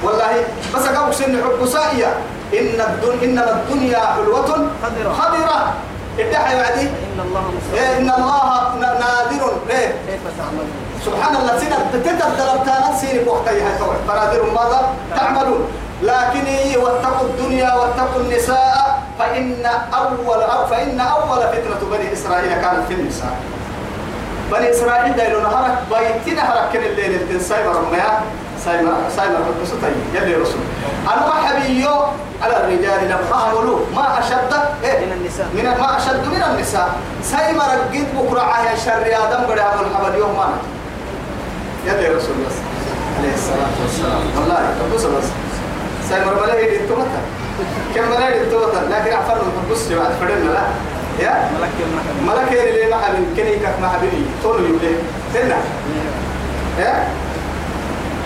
والله 0.04 0.44
بس 0.76 0.88
أقول 0.88 1.14
سن 1.14 1.44
حب 1.44 1.66
سائية. 1.66 2.14
إن 2.54 2.82
الدنيا 2.82 3.54
الدنيا 3.54 4.00
حلوة 4.00 4.42
خضرة. 4.84 5.14
خضرة. 5.14 5.74
ادعي 6.20 6.56
وعدي 6.56 6.88
إن 6.88 7.20
الله 7.20 7.44
إيه 7.74 7.98
إن 7.98 8.10
الله 8.10 8.76
نادر. 8.80 9.52
إيه؟ 9.70 9.88
كيف 10.08 10.24
تعمل 10.38 10.68
سبحان 11.06 11.36
الله 11.36 11.60
سنة 11.60 11.78
تتدرب 11.94 12.66
كانت 12.66 12.98
سيني 13.02 13.30
وقتها 13.30 13.52
هاي 13.52 13.78
توي 13.80 13.96
فنادر 14.08 14.44
ماذا؟ 14.44 14.94
تعملون. 15.16 15.68
لكن 16.06 16.46
إيه 16.46 16.78
واتقوا 16.78 17.28
الدنيا 17.28 17.74
واتقوا 17.74 18.22
النساء 18.22 19.02
فإن 19.20 19.66
أول 19.94 20.42
أو 20.44 20.66
فإن 20.68 21.00
أول 21.00 21.40
فتنة 21.40 21.90
بني 21.92 22.14
إسرائيل 22.14 22.54
كانت 22.54 22.88
في 22.88 22.94
النساء. 22.94 23.34
بني 24.52 24.72
إسرائيل 24.72 25.16
دايلو 25.16 25.40
نهارك 25.42 25.78
بيتنا 25.90 26.42
هرك 26.42 26.70
كن 26.74 26.80
الليل 26.80 27.16
التنساي 27.16 27.64
برميا 27.64 28.20
سايما 28.66 28.94
سايما 29.16 29.40
بسطي 29.62 29.92
يلي 30.14 30.36
رسول. 30.36 30.62
أنا 31.14 31.32
حبيو 31.48 31.96
على 32.42 32.58
الرجال 32.58 33.10
لم 33.10 33.20
أعملوا 33.34 33.80
ما 33.96 34.20
أشد 34.20 34.52
إيه؟ 34.84 35.06
من 35.06 35.12
النساء. 35.12 35.48
من 35.54 35.64
ما 35.64 35.98
أشد 35.98 36.26
من 36.28 36.44
النساء. 36.52 36.90
سايما 37.24 37.64
رقيت 37.64 38.08
بكرة 38.16 38.42
عهي 38.42 38.78
شر 38.86 39.06
آدم 39.24 39.44
بدا 39.54 39.74
أبو 39.74 39.84
الحبل 39.84 40.18
يوم 40.20 40.36
ما 40.38 40.48
يلي 41.86 42.08
رسول 42.08 42.36
بس 42.48 42.56
عليه 43.20 43.34
الصلاة 43.34 43.76
والسلام. 43.82 44.22
والله 44.38 44.60
بس 44.96 45.04
بس. 45.04 45.45
سايما 46.10 46.32
ربنا 46.32 46.60
يدي 46.60 46.76
التومتا 46.76 47.22
كم 47.96 48.10
ملا 48.10 48.30
يدي 48.30 48.42
التومتا 48.42 48.90
لكن 48.92 49.12
أعفر 49.14 49.38
بس 49.72 49.92
بعد 49.92 50.12
فرنا 50.20 50.50
لا. 50.54 50.64
يا؟ 51.20 51.50
ملك 51.56 51.72
ملك 52.28 52.52
اللي 52.54 52.88
ما 52.92 52.98
حبين 52.98 53.26
كني 53.38 53.56
كك 53.56 53.76
ما 53.82 53.90
حبيني 53.90 54.26
تونو 54.44 54.66
يولي 54.66 54.96
تنا 55.34 55.58
يا؟ 56.80 57.08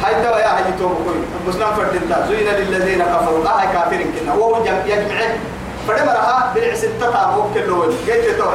هاي 0.03 0.13
توا 0.24 0.39
يا 0.39 0.55
هاي 0.55 0.63
تو 0.79 0.88
بكوي 0.88 1.21
مسلم 1.48 1.67
فردين 1.77 2.01
زين 2.29 2.48
للذين 2.48 3.01
كفروا. 3.03 3.43
لا 3.43 3.62
هاي 3.62 3.67
كافرين 3.74 4.13
كنا. 4.19 4.33
وهو 4.33 4.63
جم 4.63 4.77
يجمع 4.86 5.19
فدمرها 5.88 6.51
بالعس 6.55 6.83
التتا 6.83 7.36
موكلون 7.36 7.98
جيت 8.05 8.38
تو 8.38 8.50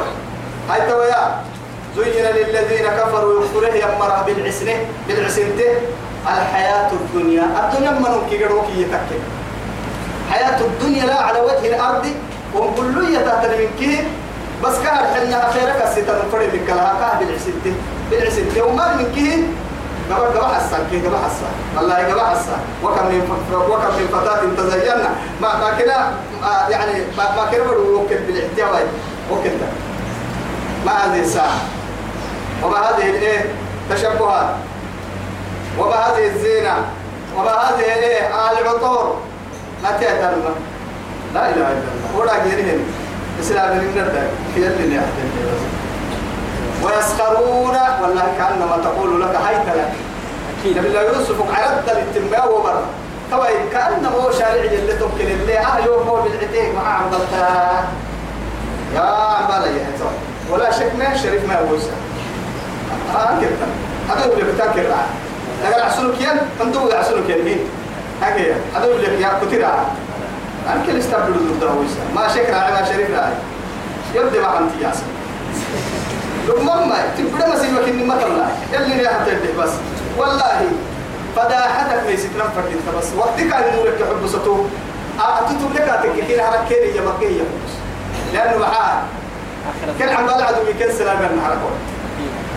هاي 0.71 0.91
توا 0.91 1.05
يا. 1.05 1.23
زين 1.97 2.25
للذين 2.25 2.87
كفروا. 2.87 3.41
يغفره 3.41 3.75
يمره 3.75 4.25
بالعسنة. 4.27 4.77
بالعسنته 5.09 5.71
الحياة 6.27 6.91
الدنيا. 6.93 7.43
الدنيا 7.43 7.91
من 7.91 8.27
كي 8.31 8.45
قدوك 8.45 8.65
يتكل 8.77 9.21
حياة 10.31 10.61
الدنيا 10.61 11.05
لا 11.07 11.21
على 11.21 11.41
وجه 11.41 11.77
الأرض. 11.77 12.07
وكل 12.55 13.15
يتاتن 13.15 13.51
من 13.51 13.69
كي. 13.79 14.05
بس 14.65 14.75
كان 14.85 14.97
حنا 14.97 15.51
أخيرك 15.51 15.83
الستة 15.85 16.13
نفرد 16.27 16.49
من 16.55 16.65
كلها. 16.67 16.95
كاه 17.01 17.19
بالعسنته 17.19 17.75
بالعسنته 18.11 18.63
وما 18.65 18.97
من 18.97 19.13
كي. 19.15 19.45
قبل 20.11 20.25
قبل 20.25 20.55
حسا 20.55 20.79
كي 20.91 21.01
قبل 21.01 21.17
حسا 21.17 21.49
والله 21.77 21.97
قبل 21.97 22.21
حسا 22.21 22.57
وكم 22.85 23.07
من 23.07 23.21
وكم 23.53 23.93
من 23.99 24.09
فتاة 24.13 24.43
تزينا. 24.57 25.11
ما 25.41 25.49
ما 25.57 25.71
كنا 25.79 26.13
يعني 26.71 26.93
ما 27.17 27.25
ما 27.37 27.45
كنا 27.51 27.63
وكل 27.63 28.19
بالاحتواء 28.27 28.87
وكل 29.33 29.51
ما 30.87 30.93
هذه 30.93 31.21
الساعة. 31.21 31.59
وما 32.63 32.79
هذه 32.79 33.11
الايه 33.11 33.45
تشبهات. 33.91 34.49
وما 35.79 35.95
هذه 35.95 36.27
الزينة 36.27 36.75
وما 37.37 37.51
هذه 37.51 37.81
الايه 37.99 38.29
العطور 38.61 39.17
ما 39.83 39.91
تأتلنا 39.91 40.55
لا 41.35 41.49
إله 41.49 41.55
إلا 41.55 41.69
الله. 41.73 42.19
ولا 42.19 42.33
غيرهم 42.33 42.81
إسلام 43.41 43.77
من 43.77 43.99
الدار 44.07 44.29
اللي 44.57 44.97
يحتاج 44.97 45.31
ويسخرون 46.83 47.77
والله 48.03 48.27
كأنما 48.39 48.77
تقول 48.85 49.23
لك 49.23 49.37
هيت 49.49 49.77
لك. 49.77 49.93
أكيد. 50.61 50.79
نبي 50.79 50.89
الله 50.89 51.03
يوسف 51.03 51.37
عرض 51.59 51.91
للتنباء 51.97 52.53
وبر. 52.53 52.83
طبعا 53.33 53.49
كأنما 53.73 54.09
هو 54.09 54.33
شارع 54.33 54.55
اللي 54.55 54.93
تمكن 54.93 55.27
اللي 55.27 55.59
أهل 55.59 55.89
هو 55.89 56.23
بالعتيق 56.23 56.75
مع 56.75 56.89
عمدتا 56.89 57.85
يا 58.95 59.01
عمالا 59.01 59.67
يا 59.67 59.87
ولا 60.51 60.71
شك 60.73 60.93
ما 60.99 61.17
شريف 61.17 61.49
ما 61.49 61.59
هو 61.59 61.75
آه 63.15 63.41
كده 63.41 63.67
هذا 64.09 64.55
تاكل 64.59 64.89
رعا 64.89 65.07
لكن 65.65 65.81
عسلك 65.81 66.21
ين 66.21 66.39
أنتوا 66.67 66.95
عسلك 66.95 67.29
ين 67.29 67.45
مين 67.45 67.59
هكذا 68.23 68.57
هذا 68.77 68.85
يقول 68.87 69.05
يا 69.21 69.31
كتير 69.47 69.67
أنا 70.73 70.83
كل 70.87 70.99
استقبل 70.99 71.33
ضد 71.33 71.65
ما 72.15 72.29
شكر 72.29 72.55
على 72.55 72.73
ما 72.75 72.85
شريف 72.85 73.11
رعا 73.11 73.35
يبدأ 74.15 74.41
مع 74.43 74.59
أنت 74.59 74.71
ياسر 74.83 75.03
لما 76.49 76.85
ما 76.87 76.97
تبدأ 77.19 77.55
مسيبك 77.55 77.89
إني 77.89 78.05
ما 78.05 78.15
طلع. 78.15 78.49
يلي 78.73 79.03
يا 79.03 79.09
حتى 79.09 79.31
بس. 79.59 79.71
والله 80.19 80.61
فداحتك 81.37 82.03
ليس 82.07 82.27
كلام 82.37 82.49
فردين 82.57 82.77
بس 82.99 83.05
وقتك 83.19 83.53
على 83.53 83.71
نورك 83.77 84.01
يحب 84.01 84.27
سطو 84.33 84.65
أتتم 85.19 85.73
لك 85.75 85.81
أتكي 85.89 86.23
حين 86.23 86.41
حركيني 86.43 86.97
يا 86.97 87.03
مكي 87.03 87.39
يا 87.39 87.45
لأنه 88.35 88.59
معاه. 88.59 89.03
كان 89.99 90.09
عم 90.09 90.27
بلعب 90.27 90.55
أنا 91.01 91.33
من 91.33 91.41
حركه. 91.47 91.71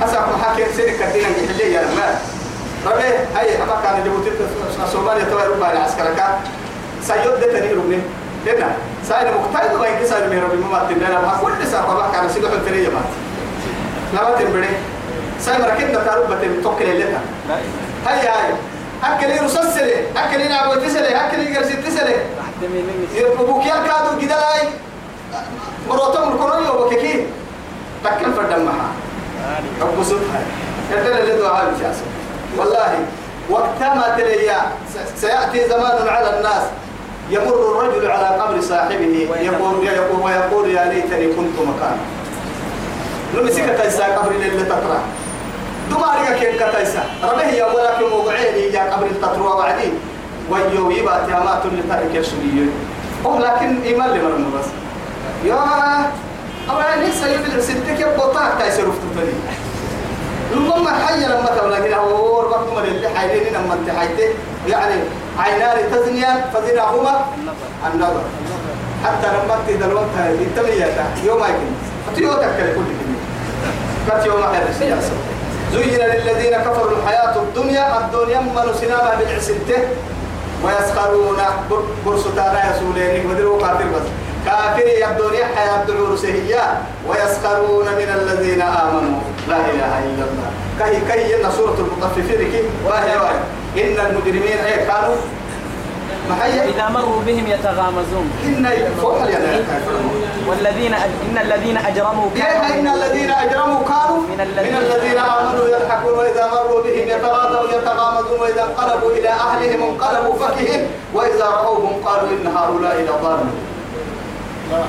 أسأل 0.04 0.22
محاكي 0.39 0.74
سيرك 0.75 0.96
كدينا 1.00 1.27
يحلي 1.27 1.74
يا 1.74 1.82
ما 1.82 2.20
ربي 2.91 3.10
هاي 3.36 3.63
أما 3.63 3.82
كان 3.84 4.03
جبوتي 4.03 4.32
الصومالية 4.84 5.24
توي 5.24 5.48
ربع 5.48 5.72
العسكرة 5.72 6.39
سيود 7.01 7.39
ده 7.39 7.51
تاني 7.51 7.74
ربني. 7.74 8.00
لنا 8.46 8.72
سائل 9.10 9.34
مقتدى 9.34 9.75
وين 9.75 10.00
كسر 10.00 10.29
من 10.29 10.44
ربي 10.44 10.58
ما 10.58 10.88
تندنا 10.89 11.20
ما 11.22 11.39
كل 11.41 11.67
ساعة 11.67 11.94
ما 11.94 12.10
كان 12.13 12.29
سيدو 12.29 12.48
الفريق 12.48 12.91
ما 12.94 13.01
لا 14.13 14.39
تنبري. 14.39 14.70
سائل 15.39 15.63
ركبنا 15.63 16.00
تاروب 16.03 16.32
بتم 16.32 16.62
توكل 16.63 17.00
لنا 17.00 17.22
هاي 18.08 18.27
هاي. 18.27 18.53
أكل 19.03 19.29
يرسل 19.29 19.67
أكل 20.17 20.41
ينعبو 20.41 20.74
تسلي. 20.74 21.15
أكل 21.15 21.39
يا 30.91 31.20
اللي 31.20 31.41
دعاء 31.41 31.70
الجاسم 31.70 32.06
والله 32.58 33.06
وقتما 33.50 34.16
تليا 34.18 34.62
سيأتي 35.16 35.70
زمان 35.70 36.08
على 36.08 36.38
الناس. 36.38 36.63
يمر 37.30 37.72
الرجل 37.72 38.12
على 38.12 38.27
قبر 38.42 38.62
صاحبه 38.62 39.27
يقول 39.42 39.86
يقول 39.88 40.22
ويقول 40.22 40.70
يا 40.72 40.86
ليتني 40.86 41.27
كنت 41.27 41.60
مكانه. 41.60 42.04
نمسك 43.36 43.80
تيسا 43.82 44.06
قبر 44.06 44.32
اللي 44.32 44.63
تقرأ 44.63 45.00
دمارك 45.92 46.39
كيف 46.39 46.63
كتيسا؟ 46.63 47.04
ربه 47.24 47.50
يا 47.50 47.66
ولكن 47.66 48.10
موضعين 48.10 48.74
يا 48.74 48.94
قبر 48.94 49.06
التطروى 49.06 49.48
وعدين 49.48 49.94
ويو 50.50 50.92
يبا 50.92 51.25
تيامات 51.27 51.66
اللي 51.66 51.84
تارك 51.89 52.16
يرسلية. 52.16 52.72
هم 53.25 53.42
لكن 53.42 53.82
إيمان 53.84 54.10
لمن 54.10 54.51
بس. 54.60 54.66
يا 55.46 55.60
أولا 56.70 56.96
ليس 56.96 57.24
يبدع 57.24 57.60
ستك 57.60 58.00
يبقى 58.00 58.34
طاق 58.34 58.58
تيسر 58.60 58.92
فتتني 58.92 59.34
ربما 60.58 60.92
حي 61.06 61.26
لما 61.26 61.50
تبلغ 61.58 61.88
له 61.88 62.04
وقت 62.50 62.68
من 62.78 62.84
اللي 62.84 63.10
حيلين 63.10 63.54
لما 63.54 63.74
انتحيته 63.74 64.30
يعني 64.68 64.96
عينان 65.40 65.78
تزنيان 65.92 66.42
فزناهما 66.54 67.26
النظر. 67.94 68.24
حتى 69.06 69.28
لما 69.28 69.58
تدلوت 69.68 70.04
التمية 70.18 70.86
يوم 71.24 71.40
يمكن 71.40 72.16
تيوتك 72.16 72.56
كل 72.58 72.88
كلمة 73.00 73.20
كت 74.08 74.26
يوم 74.26 74.44
غير 74.44 74.62
السياسة 74.70 75.12
زين 75.74 76.00
للذين 76.00 76.58
كفروا 76.58 76.98
الحياة 76.98 77.36
الدنيا 77.36 77.98
الدنيا 77.98 78.40
من 78.40 78.74
سنامة 78.82 79.16
بالعسلتة. 79.20 79.80
ويسخرون 80.64 81.38
برسطانا 82.06 82.62
يسولين 82.72 83.30
ودروا 83.30 83.62
قاتل 83.62 83.86
بس. 83.86 84.08
كافر 84.46 84.88
يبدون 84.88 85.34
حياة 85.56 85.82
الدعور 85.82 86.16
سهيا 86.18 86.82
ويسخرون 87.08 87.86
من 87.86 88.10
الذين 88.16 88.62
آمنوا. 88.62 89.20
لا 89.50 89.58
إله 89.74 89.94
إلا 90.10 90.24
الله. 90.30 90.50
كهي 90.80 90.98
كهي 91.08 91.36
إن 91.36 91.51
سورة 91.58 91.77
المطففين 91.80 92.39
كي 92.51 92.62
وهي 92.86 93.12
وهي 93.24 93.39
إن 93.84 93.98
المجرمين 94.06 94.58
أي 94.68 94.86
كانوا 94.86 95.16
محيا 96.30 96.63
إذا 96.63 96.86
مروا 96.89 97.22
بهم 97.27 97.46
يتغامزون. 97.48 98.27
إن 98.46 98.66
فوق 99.01 99.22
اليد. 99.22 99.66
والذين 100.48 100.94
إن 100.94 101.38
الذين 101.46 101.77
أجرموا 101.77 102.27
يا 102.36 102.80
إن 102.80 102.88
الذين 102.88 103.32
أجرموا 103.32 103.80
كانوا 103.92 104.20
من 104.30 104.38
من 104.38 104.75
الذين- 104.84 105.18
آمنوا 105.18 105.66
يضحكون 105.68 106.13
وإذا 106.20 106.46
مروا 106.54 106.82
بهم 106.84 107.08
يتغاضون 107.08 107.70
يتغامزون 107.70 108.39
وإذا 108.39 108.63
انقلبوا 108.63 109.12
إلى 109.12 109.30
أهلهم 109.30 109.80
انقلبوا 109.89 110.34
فكهين 110.39 110.82
وإذا 111.13 111.46
رأوهم 111.46 111.94
قالوا 112.06 112.30
إن 112.30 112.48
هؤلاء 112.48 112.96
لضالون. 113.01 113.52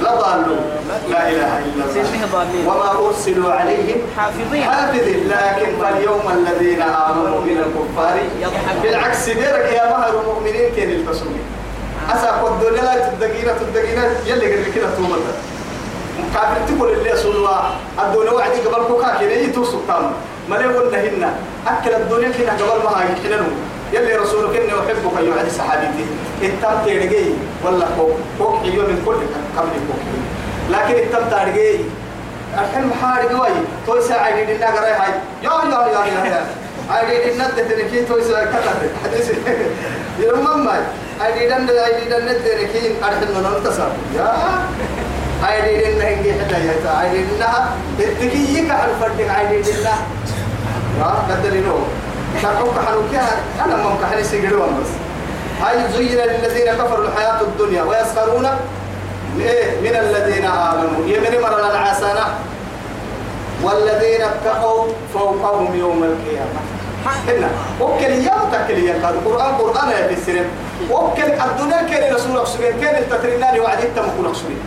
لضالون 0.01 0.61
لا 1.11 1.29
إله 1.29 1.53
إلا 1.59 1.85
الله. 1.85 2.69
وما 2.69 3.09
أرسلوا 3.09 3.53
عليهم 3.53 4.01
حافظين. 4.17 4.63
حافظين. 4.63 5.29
لكن 5.29 5.69
فاليوم 5.83 6.23
الذين 6.35 6.83
آمنوا 6.83 7.41
من 7.41 7.59
الكفار. 7.67 8.17
بالعكس 8.83 9.29
بيرك 9.29 9.73
يا 9.73 9.91
مهر 9.91 10.21
المؤمنين 10.21 10.75
كان 10.77 10.91
البسوني 10.91 11.43
أسا 12.15 12.31
قد 12.31 12.65
لا 12.65 13.09
تدقينا 13.09 13.53
تدقينا 13.61 14.05
يلي 14.27 14.47
قد 14.55 14.75
كده 14.75 14.87
تومتا 14.97 15.35
كافر 16.35 16.57
تقول 16.69 16.93
اللي 16.93 17.17
سلوا 17.17 17.59
الدنيا 18.03 18.31
وعدي 18.31 18.61
قبل 18.61 18.85
كوكا 18.87 19.17
كده 19.21 19.31
يتوسط 19.31 19.79
تام. 19.89 20.13
ما 20.49 20.57
لي 20.57 20.65
قلنا 20.65 20.99
هنا 21.01 21.31
أكل 21.67 21.95
الدنيا 21.95 22.31
كده 22.39 22.53
قبل 22.53 22.85
ما 22.85 22.91
هاي 23.01 23.09
كده 23.25 23.37
يلي 23.93 24.17
رسولك 24.17 24.57
إني 24.57 24.73
أحبك 24.81 25.15
يا 25.47 25.49
صحابيتي 25.59 26.05
التام 26.43 26.85
تيرجي 26.85 27.25
ولا 27.65 27.87
كوك 27.99 28.17
كوك 28.39 28.61
حيو 28.63 28.83
من 28.83 29.03
كل 29.07 29.15
قبل 29.57 29.69
كوك 29.89 30.01
لكن 30.71 30.95
التام 30.95 31.25
تارجي 31.31 31.81
الحين 32.55 32.87
محارق 32.87 33.41
واي 33.43 33.51
توي 33.87 34.01
ساعة 34.03 34.29
يدي 34.29 34.55
لنا 34.55 34.67
قراي 34.67 34.93
هاي 34.93 35.13
يا 35.43 35.51
يا 35.51 35.81
يا 35.87 36.05
يا 36.07 36.25
يا 36.31 36.47
هاي 36.91 37.17
يدي 37.17 37.39
ندت 37.39 37.73
نكين 37.85 38.09
توي 38.09 38.23
ساعة 38.25 38.45
كتر 38.45 38.77
حديث 39.05 39.31
يوم 40.21 40.65
ما 40.65 40.81
هاي 41.21 41.45
يدي 41.45 41.55
ند 41.55 41.71
هاي 41.71 41.93
يدي 42.03 42.15
ند 42.17 42.45
نكين 42.63 42.93
أرحل 43.05 43.29
من 43.35 43.47
التصر 43.57 43.89
يا. 44.17 44.33
هاي 45.43 45.75
يدي 45.75 45.93
لنا 45.95 46.05
هنجي 46.09 46.33
حدا 46.33 46.59
يا 46.59 46.75
تا. 46.85 47.01
هاي 47.01 47.09
يدي 47.19 47.35
لنا 47.37 47.71
تكي 47.99 48.55
يك 48.59 48.71
على 48.71 48.93
الفرد 48.93 49.21
هاي 49.21 49.59
يدي 49.59 49.73
لنا 49.73 49.95
يا 50.99 51.05
قدر 51.31 51.57
ينو 51.57 51.79
شرحوك 52.43 52.75
حنوكها 52.89 53.37
أنا 53.65 53.77
ممكن 53.77 54.07
حني 54.07 54.25
سيجرون 54.25 54.81
بس. 54.81 54.91
هاي 55.63 55.93
زين 55.93 56.19
للذين 56.19 56.73
كفروا 56.73 57.09
الحياة 57.09 57.41
الدنيا 57.41 57.83
ويسخرون 57.83 58.49
إيه؟ 59.41 59.81
من 59.81 59.97
الذين 59.97 60.45
آمنوا. 60.45 61.07
يمن 61.07 61.41
مر 61.43 61.59
العسنة 61.71 62.25
والذين 63.63 64.23
اتقوا 64.23 64.87
فوقهم 65.15 65.77
يوم 65.77 66.05
القيامة. 66.05 66.61
هنا. 67.29 67.49
وكل 67.81 68.13
يوم 68.13 68.43
تكل 68.53 68.79
يا 68.79 69.11
القرآن 69.11 69.55
قرآن 69.55 69.89
يا 69.91 70.13
بسرم. 70.13 70.47
وكل 70.91 71.23
الدنيا 71.23 71.83
كان 71.83 72.15
رسول 72.15 72.39
أكسرين 72.39 72.81
كان 72.81 73.03
التترينان 73.03 73.61
وعد 73.61 73.79
انت 73.81 73.99
مكون 73.99 74.27
أكسرين 74.27 74.59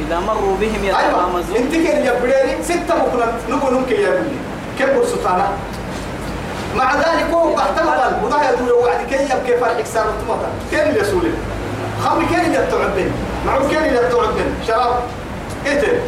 إذا 0.00 0.20
مروا 0.20 0.56
بهم 0.60 0.84
أيوة. 0.84 1.08
يتغامزون 1.08 1.56
انت 1.56 1.72
كان 1.74 2.06
يبريني 2.06 2.62
ستة 2.64 2.94
مكون 2.96 3.22
نبو 3.48 3.70
نمك 3.70 3.90
يا 3.90 4.08
ابني 4.08 4.36
كيف 4.78 4.90
برسطانا 4.96 5.48
مع 6.76 6.94
ذلك 6.94 7.26
هو 7.32 7.58
احتمل 7.58 8.24
وضع 8.24 8.50
يدور 8.50 8.72
وعد 8.72 9.06
كي 9.10 9.14
يبكي 9.14 9.60
فرح 9.60 9.80
كسار 9.80 10.04
الطمطة 10.04 10.48
كان 10.72 10.94
الرسول 10.94 11.30
خمر 12.04 12.24
كان 12.32 12.44
اللي 12.44 12.56
تعبن 12.56 13.10
معروف 13.46 13.72
كان 13.72 13.84
اللي 13.84 13.98
تعبن 13.98 14.54
شراب. 14.66 14.94
قتل 15.66 15.98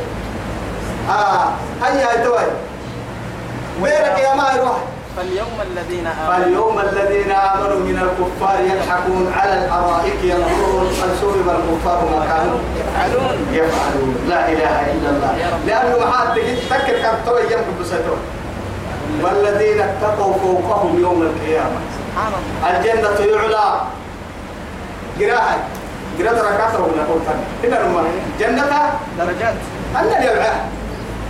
آه. 1.09 1.53
هيا 1.83 2.11
هاي 2.11 2.25
توي. 2.25 2.47
ويرك 3.83 4.19
يا 4.19 4.35
ما 4.35 4.53
يروح 4.57 4.79
فاليوم 5.17 5.59
الذين 5.71 6.07
آمنوا. 6.07 6.37
فاليوم 6.37 6.79
الذين 6.79 7.31
آمنوا 7.31 7.79
من 7.79 7.99
الكفار 7.99 8.61
يضحكون 8.61 9.33
على 9.37 9.65
الأرائك 9.65 10.25
ينظرون 10.25 10.93
سورب 11.21 11.49
الكفار 11.49 12.05
ما 12.13 12.27
كانوا 12.27 12.59
يفعلون. 12.81 13.47
يفعلون. 13.53 14.17
لا 14.29 14.49
إله 14.49 14.93
إلا 14.93 15.11
الله. 15.11 15.35
لأنه 15.67 16.07
محاد 16.07 16.35
تجد 16.35 16.59
تكر 16.71 17.03
كم 17.03 17.17
توي 17.27 17.43
يمكن 17.43 17.75
بسيطون 17.81 18.19
والذين 19.23 19.81
اتقوا 19.81 20.35
فوقهم 20.35 21.01
يوم 21.01 21.23
القيامة. 21.23 21.81
سبحان 21.99 22.33
الله. 22.39 22.79
الجنة 22.79 23.19
يعلى. 23.35 23.81
قراءة. 25.21 25.59
قراءة 26.19 26.55
ركعته 26.55 26.81
ولا 26.81 27.03
قلت 27.03 27.29
هنا 27.65 27.81
رمى. 27.81 28.09
جنة؟ 28.41 28.93
درجات. 29.19 29.55
أنا 29.97 30.33
أبعاه 30.33 30.61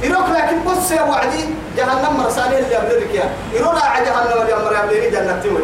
يروك 0.02 0.28
لكن 0.28 0.56
بص 0.66 0.90
يا 0.90 1.02
وعدي 1.02 1.44
جهنم 1.76 2.16
مرساني 2.18 2.58
اللي 2.58 2.76
أمريك 2.76 3.14
يا 3.14 3.30
يروك 3.54 3.74
جهنم 3.74 4.42
اللي 4.42 4.54
أمر 4.54 4.84
أمريك 4.84 5.12
جنة 5.12 5.40
تمر 5.44 5.60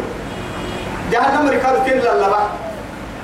جهنم 1.11 1.49
ركاب 1.49 1.85
كل 1.85 2.07
الله 2.07 2.49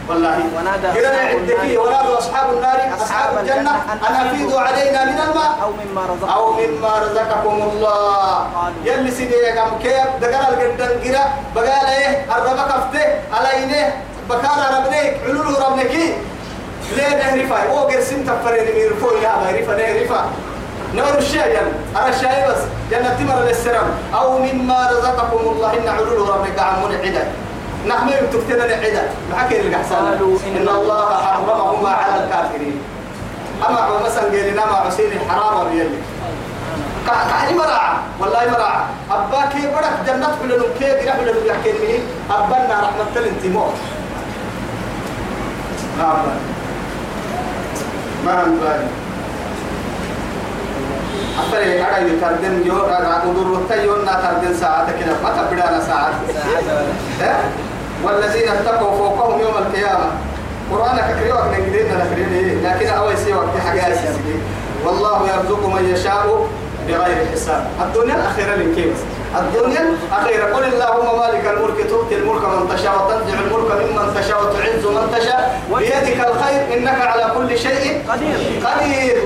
والله. 0.10 0.38
ونادى 0.58 0.88
عندك 0.88 1.60
النار. 1.60 1.88
ونادوا 1.88 2.18
أصحاب 2.18 2.54
النار. 2.54 2.80
أصحاب 2.98 3.38
الجنة 3.38 3.72
أن 4.10 4.16
أفيضوا 4.16 4.60
علينا 4.62 5.06
من 5.06 5.20
الماء. 5.28 5.52
أو 5.64 5.72
مما 5.72 6.02
رزقهم 6.12 6.30
أو 6.30 6.54
مما 6.54 6.92
رزقكم 7.00 7.70
الله. 7.72 8.48
يلي 8.84 9.12
سيدي 9.12 9.34
يا 9.34 9.56
كم 9.56 9.78
كيف؟ 9.84 10.08
دقر 10.22 10.54
القدن 10.54 10.94
قرا. 11.04 11.24
بقال 11.56 11.86
إيه؟ 11.98 12.26
الربا 12.36 12.64
كفته. 12.72 13.06
علينا 13.34 13.94
بكال 14.30 14.60
ربنيك 14.78 15.14
علول 15.26 15.56
ربنك 15.66 15.92
ليه 16.96 17.10
نهرفا 17.16 17.72
أو 17.72 17.78
قرسم 17.78 18.24
تفرين 18.24 18.76
ميرفو 18.76 19.10
يا 19.24 19.34
نهرفا 19.44 19.74
نهرفا 19.76 20.26
نور 20.96 21.18
الشيء 21.18 21.48
يعني 21.48 21.72
أنا 21.96 22.10
الشيء 22.10 22.50
بس. 22.50 22.62
جنة 22.92 23.16
تمر 23.20 23.40
للسلام. 23.48 23.88
أو 24.16 24.40
مما 24.40 24.90
رزقكم 24.92 25.42
الله. 25.52 25.74
إن 25.74 25.88
علول 25.90 26.30
ربنك 26.30 26.60
عمون 26.60 26.92
عدا 26.96 27.28
نحن 27.88 28.10
تكتنا 28.34 28.66
العدا 28.66 29.04
معك 29.32 29.52
القحسان 29.54 30.06
إن 30.06 30.38
إن 30.58 30.68
الله 30.70 31.10
حرمهما 31.26 31.90
على 31.90 32.24
الكافرين. 32.24 32.78
أما 33.70 34.00
مثلا 34.06 34.24
قال 34.24 34.52
لنا 34.52 34.66
مع 34.66 34.90
حسين 34.90 35.12
الحرام 35.12 35.70
بيلي 35.70 36.00
كحلي 37.08 37.54
مراعة 37.54 37.98
والله 38.20 38.52
مراعة 38.52 38.90
أبا 39.12 39.46
كي 39.54 39.62
برك 39.68 39.96
جنة 40.08 40.28
كل 40.42 40.50
نوم 40.60 40.70
كي 40.80 40.92
ولا 40.92 41.34
نوم 41.34 41.46
يحكي 41.46 41.72
مني 41.72 42.00
أبنا 42.30 42.76
رحمة 42.84 43.14
الانتماء 43.16 43.74
ما 45.98 46.04
أبا. 46.04 46.34
ما 48.26 48.34
أبا 48.42 48.88
أفري 51.40 51.82
أنا 51.82 51.98
يتردن 51.98 52.68
يو 52.68 52.86
أدور 52.86 53.48
وتيون 53.48 54.06
نا 54.06 54.14
تردن 54.14 54.54
ساعة 54.58 54.88
كده. 55.00 55.14
ما 55.24 55.30
تبدأ 55.30 55.80
ساعة 55.80 56.14
والذين 58.06 58.50
اتقوا 58.50 58.98
فوقهم 58.98 59.40
يوم 59.40 59.58
القيامة. 59.58 60.12
قرآنك 60.72 61.16
كريوك 61.20 61.40
نجدين 61.54 61.86
نكرين 61.86 62.64
لكن 62.64 62.88
أول 62.88 63.18
وقت 63.34 63.58
حاجة 63.68 63.82
والله 64.86 65.30
يرزق 65.30 65.66
من 65.66 65.90
يشاء 65.94 66.48
بغير 66.88 67.26
حساب. 67.32 67.68
الدنيا 67.82 68.16
الأخيرة 68.16 68.56
للكيس 68.56 68.98
الدنيا. 69.40 69.86
أخيرا 70.12 70.46
قل 70.56 70.64
اللهم 70.64 71.20
مالك 71.20 71.46
الملك 71.48 71.90
تؤتي 71.90 72.16
الملك 72.16 72.44
من 72.46 72.76
تشاء 72.76 72.94
وتنزع 72.96 73.40
الملك 73.46 73.70
ممن 73.72 74.22
تشاء 74.22 74.38
وتعز 74.44 74.86
من 74.86 75.06
تشاء. 75.18 75.62
بيدك 75.78 76.20
الخير 76.30 76.78
إنك 76.78 77.00
على 77.02 77.26
كل 77.38 77.58
شيء 77.58 78.04
قدير. 78.10 78.38
قدير. 78.66 79.18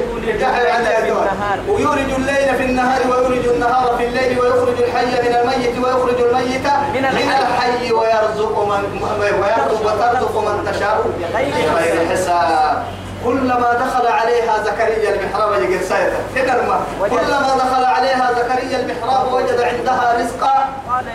ويولج 1.69 2.11
الليل 2.17 2.55
في 2.57 2.65
النهار 2.65 3.01
ويولج 3.11 3.47
النهار 3.47 3.97
في 3.97 4.05
الليل 4.05 4.39
ويخرج 4.39 4.77
الحي 4.83 5.05
من 5.05 5.35
الميت 5.35 5.75
ويخرج 5.83 6.19
الميت 6.21 6.67
من 6.93 7.05
الحي. 7.05 7.91
ويرزق 7.91 8.55
من 8.69 8.83
ويرزق 9.21 9.81
وترزق 9.85 10.35
من 10.47 10.71
تشاء 10.71 11.05
بغير 11.19 12.09
حساب. 12.11 12.83
كلما 13.25 13.73
دخل 13.73 14.07
عليها 14.07 14.63
زكريا 14.65 15.09
المحراب 15.15 15.51
سايتا 15.89 16.17
تنرما 16.35 16.79
وجد- 17.01 17.11
كلما 17.11 17.51
دخل 17.57 17.83
عليها 17.85 18.31
زكريا 18.33 18.79
المحراب 18.79 19.33
وجد 19.33 19.59
عندها 19.61 20.15
رزقا. 20.19 20.65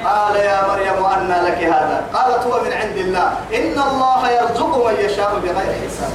قال 0.05 0.37
يا- 0.37 0.69
مريم 0.69 1.05
أنى 1.05 1.49
لك 1.49 1.59
هذا. 1.65 2.03
قالت 2.15 2.47
هو 2.47 2.61
من 2.65 2.73
عند 2.73 2.97
الله. 2.97 3.29
إن 3.55 3.77
الله 3.91 4.31
يرزق 4.31 4.87
من 4.87 4.95
يشاء 5.05 5.33
بغير 5.45 5.73
حساب. 5.89 6.13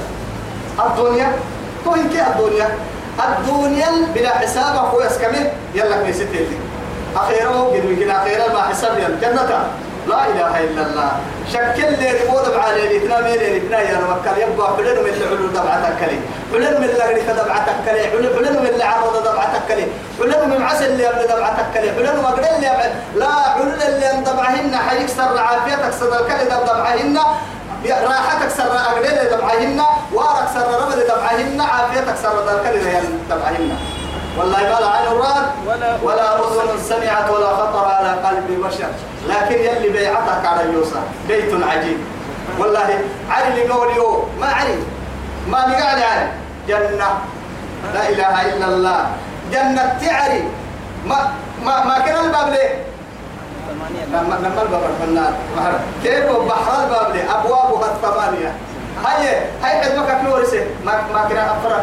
الدنيا؟ 0.86 1.32
توين 1.84 2.08
كي 2.08 2.20
الدنيا؟ 2.22 2.68
الدنيا 3.28 3.90
بلا 4.14 4.30
حساب 4.38 4.74
أخويا 4.76 5.06
اسكمه. 5.06 5.50
يلا 5.74 5.96
كمي 5.96 6.12
ستين 6.12 6.60
أخيرا 7.16 7.50
قد 7.50 7.84
ويقين 7.84 8.10
أخيرا 8.10 8.52
ما 8.52 8.62
حساب 8.62 8.98
يلا. 8.98 9.16
جنة. 9.22 9.64
لا 10.10 10.20
إله 10.32 10.52
إلا 10.64 10.82
الله. 10.86 11.10
شكل 11.52 11.88
لي 12.00 12.10
ريمو 12.18 12.38
دبعة 12.46 12.74
لي 12.74 12.98
لتنا 12.98 13.20
ميلي 13.20 13.58
لتنا 13.58 13.80
يا 13.80 13.98
مكة 14.10 14.36
يبقى 14.36 14.66
حلن 14.76 14.98
من 15.04 15.10
العلو 15.16 15.46
دبعة 15.46 15.84
كلي 16.00 16.18
حلن 16.52 16.80
من 16.80 16.88
اللي 16.88 17.32
دبعة 17.32 17.66
كلي 17.86 18.02
حلن 18.10 18.56
من 18.62 18.66
اللي 18.72 18.84
عرض 18.84 19.14
دبعة 19.28 19.54
كلي 19.68 19.86
حلن 20.20 20.50
من 20.50 20.62
عسل 20.62 20.84
اللي 20.86 21.04
يبني 21.04 21.24
دبعة 21.24 21.56
كلي 21.74 21.90
حلن 21.92 22.22
ما 22.22 22.28
قدر 22.28 22.44
اللي 22.56 22.66
يبني 22.66 22.90
لا 23.16 23.32
حلن 23.56 23.80
اللي 23.88 24.24
دبعهن 24.26 24.76
حيكسر 24.88 25.38
عافيتك 25.38 25.92
صدر 26.00 26.18
كلي 26.28 26.44
دبعهن 26.44 27.18
راحتك 27.88 28.48
سر 28.56 28.76
أقدر 28.76 29.36
دبعهن 29.36 29.80
وارك 30.12 30.48
سر 30.54 30.66
رمد 30.82 30.98
دبعهن 31.10 31.60
عافيتك 31.60 32.16
سر 32.22 32.34
دبعهن 33.30 33.76
والله 34.38 34.58
ما 34.58 34.86
عين 34.86 35.06
راد 35.18 35.46
ولا- 35.66 35.96
أذن 36.38 36.78
سمعت 36.88 37.30
ولا 37.30 37.46
خطر 37.46 37.84
على 37.84 38.08
قلب 38.08 38.64
بشر. 38.66 38.88
لكن 39.28 39.54
يلي 39.54 39.88
بيعتك 39.88 40.46
على 40.46 40.62
اليوسف 40.62 41.00
بيت 41.28 41.52
عجيب. 41.70 41.98
والله 42.58 42.98
علي 43.30 43.48
اللي 43.48 43.68
قول 43.72 43.96
يو 43.96 44.24
ما 44.40 44.46
علي. 44.46 44.78
ما 45.48 45.58
نقعد 45.68 46.02
علي. 46.02 46.28
جنة. 46.68 47.08
لا 47.94 48.08
إله 48.08 48.34
إلا 48.56 48.66
الله. 48.66 49.06
جنة 49.52 49.98
تعري. 50.06 50.44
ما 51.06 51.32
ما 51.64 51.84
ما 51.84 51.98
كان 51.98 52.24
الباب 52.24 52.48
ليه؟ 52.48 52.84
لما 54.12 54.34
لما 54.34 54.62
الباب 54.62 54.82
الفنان. 54.90 55.34
كيف 56.04 56.24
بحر 56.24 56.84
الباب 56.84 57.14
لي 57.14 57.22
أبوابها 57.34 57.90
الثمانية. 57.94 58.52
هاي 59.04 59.26
هاي 59.62 59.80
قد 59.80 59.96
ما 59.98 60.04
كان 60.06 60.24
ما 60.84 60.92
ما 61.14 61.28
كان 61.28 61.38
افر 61.38 61.80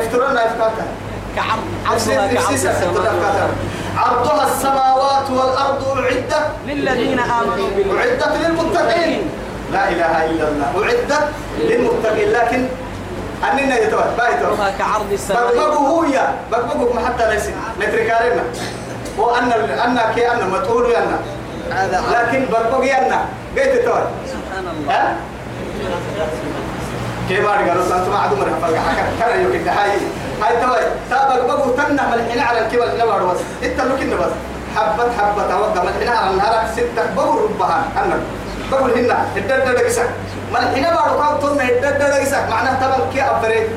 افترنا 0.00 0.46
افكارها 0.46 0.86
كعرض 1.36 1.62
عرضها 1.86 2.26
كعرض 2.34 2.52
السماوات 2.52 3.50
عرضها 3.96 4.44
السماوات 4.54 5.30
والأرض 5.30 5.82
أعدت 5.98 6.34
للذين 6.66 7.18
آمنوا. 7.18 7.68
أعدت 7.98 8.36
للمتقين. 8.42 9.30
لا 9.72 9.88
إله 9.88 10.24
إلا 10.24 10.48
الله. 10.48 10.68
أعدت 10.84 11.12
للمتقين. 11.58 12.32
لكن 12.32 12.66
اننا 13.52 13.78
يتوه 13.78 14.16
بايتو 14.18 14.56
كعرض 14.78 15.12
السماوات 15.12 15.54
بقبقوا 15.54 15.88
هو 15.88 16.04
يا 16.04 16.34
بقبقوا 16.52 16.94
ما 16.94 17.06
حتى 17.06 17.30
ليس 17.30 17.50
نتركارنا 17.80 18.42
وأن 19.18 19.52
أن 19.52 19.98
كي 20.14 20.32
أن 20.32 20.38
ينا 20.90 21.18
هذا 21.70 22.02
لكن 22.12 22.46
بقبقوا 22.52 22.84
ينا 22.84 23.24
قيت 23.56 23.84
تور 23.84 24.02
سبحان 24.26 24.64
الله. 24.72 24.94
ها 24.94 25.16
كيف 27.28 27.46
أرجع 27.46 27.72
رسول 27.72 27.92
الله 27.92 28.08
ما 28.10 28.18
عدو 28.18 28.36
فرق 28.36 28.76
حكا 28.76 29.04
كان 29.20 29.44
يوكي 29.44 29.58
هاي 30.42 30.56
توي 30.56 30.84
تابق 31.10 31.46
بقوا 31.46 31.76
تنا 31.76 32.02
ملحين 32.10 32.40
على 32.42 32.58
الكبل 32.58 32.98
نبار 32.98 33.22
بس 33.24 33.40
إنت 33.62 33.80
لوكين 33.80 34.10
بس. 34.10 34.32
حبة 34.76 35.04
حبة 35.18 35.42
توقع 35.50 35.82
ملحين 35.82 36.08
على 36.08 36.30
النهار. 36.30 36.66
ستة. 36.76 37.14
بقوا 37.16 37.40
ربها. 37.42 37.84
أنا 37.96 38.20
بقول 38.70 38.90
هنا. 38.90 39.18
الدردة 39.36 39.72
دقسك 39.72 40.08
ملحين 40.52 40.84
بارو 40.84 41.20
كاو 41.20 41.54
تنا 41.54 41.62
الدردة 41.62 42.18
دقسك 42.18 42.44
معناه 42.50 42.74
تبقى 42.74 43.00
كي 43.12 43.22
أبريد 43.22 43.68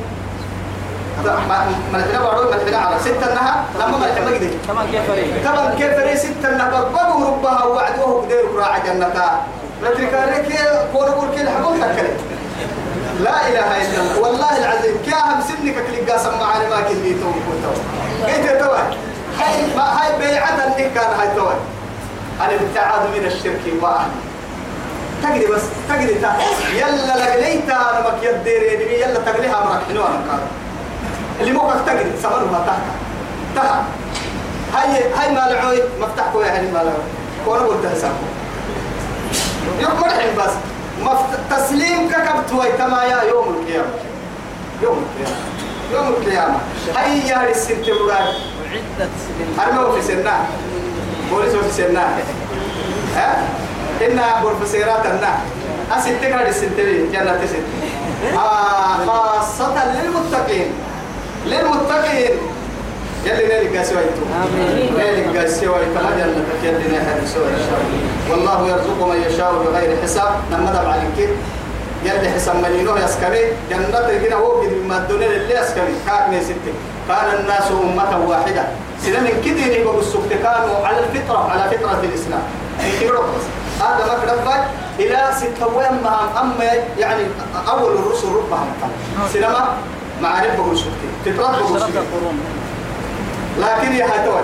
ملحين 1.93 2.19
بارو 2.19 2.51
ملحين 2.51 2.75
على 2.75 2.95
ستة 2.99 3.29
النهار. 3.29 3.57
لما 3.79 3.97
ملحين 3.97 4.23
ما 4.25 4.31
قدر 4.31 4.49
كمان 4.67 4.85
كيف 4.91 5.07
فريق 5.07 5.27
طبعا 5.45 5.73
كيف 5.77 5.97
ري 5.99 6.17
ستة 6.17 6.49
النهار. 6.49 6.89
بقوا 6.93 7.25
ربها. 7.27 7.63
وعدوه 7.63 8.21
قدير. 8.21 8.45
كراع 8.53 8.77
جنتا 8.77 9.41
نتركارك 9.83 10.47
كون 10.93 11.07
أقول 11.07 11.27
كل 11.35 11.49
حقول 11.49 11.77
تكلم 11.77 12.17
لا 13.19 13.47
إله 13.47 13.69
إلا 13.81 14.01
الله. 14.01 14.19
والله 14.21 14.57
العظيم 14.57 14.95
كي 15.05 15.13
اهم 15.15 15.41
سنك 15.47 15.75
كل 15.87 16.11
قاسم 16.11 16.39
معنا 16.39 16.69
ما 16.69 16.81
كني 16.81 17.13
تو 17.13 17.31
كنت 17.31 17.65
قلت 18.27 18.61
تو 18.61 18.71
هاي 19.39 19.75
ما 19.75 20.01
هاي 20.01 20.19
بيعة 20.19 20.49
اللي 20.65 20.89
كان 20.89 21.13
هاي 21.19 21.27
تو 21.35 21.47
أنا 22.41 22.53
ابتعاد 22.55 23.01
من 23.17 23.25
الشرك 23.25 23.61
واهل 23.81 24.07
تقدي 25.23 25.45
بس 25.45 25.61
تقدي 25.89 26.13
تا 26.15 26.35
يلا 26.73 27.17
لقليت 27.17 27.69
أنا 27.69 27.99
مك 28.07 28.23
يدير 28.23 28.81
يلا 28.91 29.19
تقليها 29.19 29.63
امرك 29.63 29.81
حلو 29.89 30.03
قال 30.03 30.19
اللي 31.39 31.51
موقف 31.51 31.85
تقدي 31.85 32.09
سمرها 32.23 32.63
تحت 32.67 32.81
تحت 33.55 33.83
هاي 34.73 35.03
هاي 35.13 35.31
مالعوي 35.35 35.79
مفتاح 36.01 36.25
كوي 36.33 36.45
هاي 36.45 36.61
مالعوي 36.67 37.03
كون 37.45 37.59
قلت 37.59 37.85
حسابه 37.95 38.13
يوم 39.79 39.91
مرحب 40.01 40.35
بس. 40.37 40.51
تسليم 41.49 42.09
ككبت 42.09 42.53
ويتما 42.53 43.03
يوم 43.29 43.45
القيامة. 43.55 43.87
يوم 44.83 45.05
القيامة. 45.05 45.37
يوم 45.93 46.07
القيامة. 46.07 46.57
هيا 46.97 47.47
للسنت 47.49 47.85
براي 47.89 48.17
أعدت 48.17 49.11
لل- 49.39 49.59
أرموا 49.59 49.95
في 49.95 50.01
سنة. 50.07 50.45
بوليس 51.31 51.53
في 51.55 51.71
سنة. 51.83 52.17
ها؟ 53.15 53.43
إنا 54.05 54.41
بروفيسورات 54.43 55.05
النا 55.05 55.37
أستك 55.91 56.23
هذه 56.23 56.49
السنت 56.49 56.79
جنة 57.13 57.39
ست 57.45 58.35
آه 58.37 59.05
خاصة 59.05 59.93
للمتقين. 59.93 60.71
للمتقين. 61.45 62.31
يلي 63.25 63.47
نالي 63.47 63.77
قاسوا 63.77 63.97
آمين. 63.97 64.97
نالي 64.97 65.39
قاسوا 65.39 65.77
كما 65.95 66.11
جنة 66.17 66.45
يلي 66.63 66.87
نالي 66.87 67.27
سوى 67.27 67.43
والله 68.31 68.67
يرزق 68.69 69.07
من 69.07 69.23
يشاء 69.27 69.53
بغير 69.53 69.97
حساب. 70.03 70.31
لما 70.51 70.71
دب 70.71 70.89
عليك 70.89 71.29
يلي 72.05 72.29
حساب 72.29 72.55
ملينو 72.63 72.97
يسكري 72.97 73.43
جنة 73.69 73.99
هنا 74.27 74.35
هو 74.35 74.61
قد 74.61 74.73
ما 74.87 74.97
الدنيا 74.97 75.27
اللي 75.27 75.53
يسكري 75.53 75.93
كاك 76.07 76.41
ستة. 76.43 76.73
كان 77.07 77.39
الناس 77.39 77.71
أمة 77.71 78.27
واحدة. 78.27 78.63
سنة 79.03 79.19
من 79.19 79.41
كده 79.45 79.81
نبقى 79.81 79.99
السكت 79.99 80.33
كانوا 80.43 80.87
على 80.87 80.99
الفطرة 80.99 81.51
على 81.51 81.77
فطرة 81.77 82.01
الإسلام. 82.03 82.43
هذا 83.81 84.05
ما 84.07 84.15
كدبت 84.23 84.63
إلى 84.99 85.29
ستة 85.37 85.67
وين 85.67 86.03
ما 86.03 86.41
أما 86.41 86.63
يعني 86.99 87.23
أول 87.67 87.93
الرسل 87.93 88.27
ربهم. 88.27 88.67
سينما 89.33 89.77
معارف 90.21 90.55
بقول 90.59 90.77
سكت 90.77 91.01
فطرة 91.25 91.51
بقول 91.51 91.81
لكن 93.59 93.95
يا 93.95 94.05
هتوت 94.05 94.43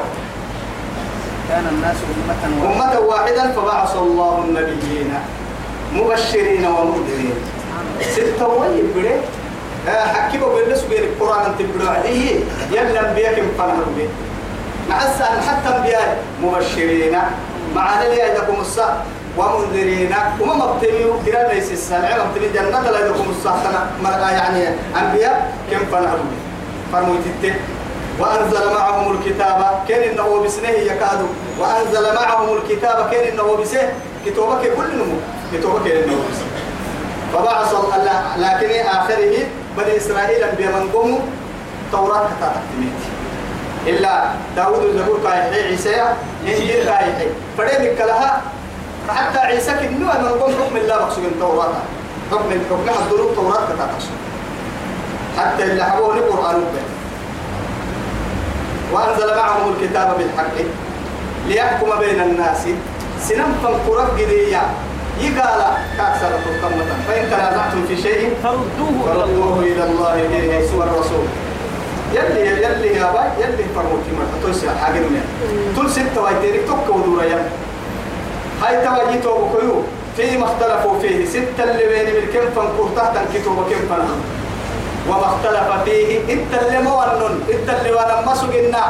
كان 1.50 1.66
الناس 1.72 1.96
أمة 1.96 2.64
واحدة. 2.64 3.00
أمة 3.00 3.08
واحدا 3.08 3.52
فبعث 3.52 3.96
الله 3.96 4.44
النبيين 4.48 5.14
مبشرين 5.94 6.66
ومنذرين 6.66 7.34
ستة 8.02 8.48
وين 8.48 8.94
بره 8.96 9.20
حكيبه 9.88 10.56
بالنسبة 10.56 10.90
بين 10.90 11.04
القرآن 11.04 11.46
أنت 11.46 11.62
بره 11.78 11.90
عليه. 11.90 12.40
يلا 12.72 13.32
كم 13.32 13.48
فنهر 13.58 13.86
به 13.98 14.10
مع 14.90 15.04
السهل 15.04 15.42
حتى 15.50 15.78
أنبياء 15.78 16.24
مبشرين. 16.44 17.18
مع 17.76 18.04
نبي 18.04 18.20
يدكم 18.20 18.62
الصح 18.62 18.94
ومنذرين. 19.38 20.16
وما 20.42 20.54
مبتمي 20.54 21.04
كرا 21.26 21.54
ليس 21.54 21.72
السلام. 21.72 22.28
مبتمي 22.28 22.50
جنة 22.54 22.92
لا 22.92 23.06
يدكم 23.06 23.26
الصح 23.30 23.56
يعني 24.32 24.68
أنبياء 25.02 25.54
كم 25.72 25.80
فنهر 25.92 26.18
به 26.18 26.42
فرموا 26.94 27.16
تتك 27.16 27.56
وأنزل 28.22 28.74
معهم 28.74 29.12
الكتاب 29.18 29.80
كان 29.90 30.02
إنه 30.10 30.44
بسنه 30.44 30.70
يكاد 30.70 31.26
وأنزل 31.60 32.16
معهم 32.16 32.58
الكتاب 32.58 33.10
كان 33.12 33.24
إنه 33.34 33.56
بسه. 33.62 33.90
كتابك 34.26 34.62
كل 34.78 34.96
نمو. 34.98 35.16
كتابك 35.54 35.92
إنه 35.92 36.16
بسه. 36.32 36.46
فبعث 37.34 37.74
الله. 37.74 38.38
لكن 38.38 38.88
آخره 38.90 39.36
بني 39.78 39.98
إسرائيل 39.98 40.44
بمن 40.58 40.90
قوموا 40.94 41.20
توراة 41.92 42.28
كتابت 42.38 42.62
إلا 43.88 44.24
داود 44.56 44.84
الزبور 44.84 45.20
كايحي 45.24 45.62
عيسى 45.68 46.04
إنجيل 46.48 46.84
كايحي 46.86 47.28
فريدك 47.58 48.02
لها 48.02 48.42
حتى 49.10 49.40
عيسى 49.40 49.72
كنو 49.72 50.12
أن 50.12 50.24
نقوم 50.26 50.52
حكم 50.54 50.78
الله 50.78 50.96
مقصود 50.96 51.24
التوراة 51.26 51.74
حكم 52.32 52.50
حكم 52.70 52.90
حضروا 53.06 53.30
التوراة 53.30 53.66
كتابت 53.66 54.04
حتى 55.38 55.64
اللي 55.64 55.84
حبوه 55.84 56.16
القرآن 56.18 56.56
به 56.56 56.82
وأنزل 58.94 59.36
معهم 59.36 59.74
الكتاب 59.74 60.18
بالحق 60.18 60.56
ليحكم 61.48 62.00
بين 62.00 62.22
الناس. 62.22 62.68
سنم 63.22 63.56
فانقرب 63.64 64.10
قدية 64.20 64.62
يقال 65.22 65.62
كاكسر 65.98 66.28
القمة 66.28 66.86
فإن 67.08 67.30
تنازعتم 67.32 67.86
في 67.88 68.02
شيء 68.02 68.34
فردوه 68.44 69.12
إلى 69.12 69.22
فردوه 69.22 69.60
الله. 69.60 69.60
إلى 69.60 69.84
الله. 69.84 70.16
يسوع 70.58 70.86
الرسول. 70.86 71.26
يلي 72.14 72.64
يلي 72.64 72.96
يا 72.96 73.12
باي 73.12 73.30
يلي 73.44 73.66
فرموتي 73.76 74.12
مرة. 74.18 74.36
تلسي 74.44 74.70
حاجة 74.70 75.00
من 75.00 75.24
تل 75.78 75.92
ستة 75.92 76.22
وايتيرك 76.22 76.68
توك 76.68 76.96
ودورا 76.96 77.24
يم 77.24 77.44
هاي 78.64 78.86
تواجي 78.86 79.20
توبكيو 79.20 79.76
فيما 80.18 80.46
اختلفوا 80.46 81.00
فيه. 81.00 81.26
ستة 81.26 81.64
اللي 81.64 81.86
بين 81.88 82.06
بالكم 82.14 82.52
فانقر 82.56 82.90
تحت 82.96 83.16
الكتب 83.18 83.56
كم 83.70 83.82
فنه 83.90 84.16
وما 85.10 85.26
اختلف 85.26 85.84
فيه 85.86 86.20
مونن 86.80 87.42
إنت 87.50 87.70
اللي 87.70 87.92
وانا 87.92 88.32
مسجنا 88.32 88.84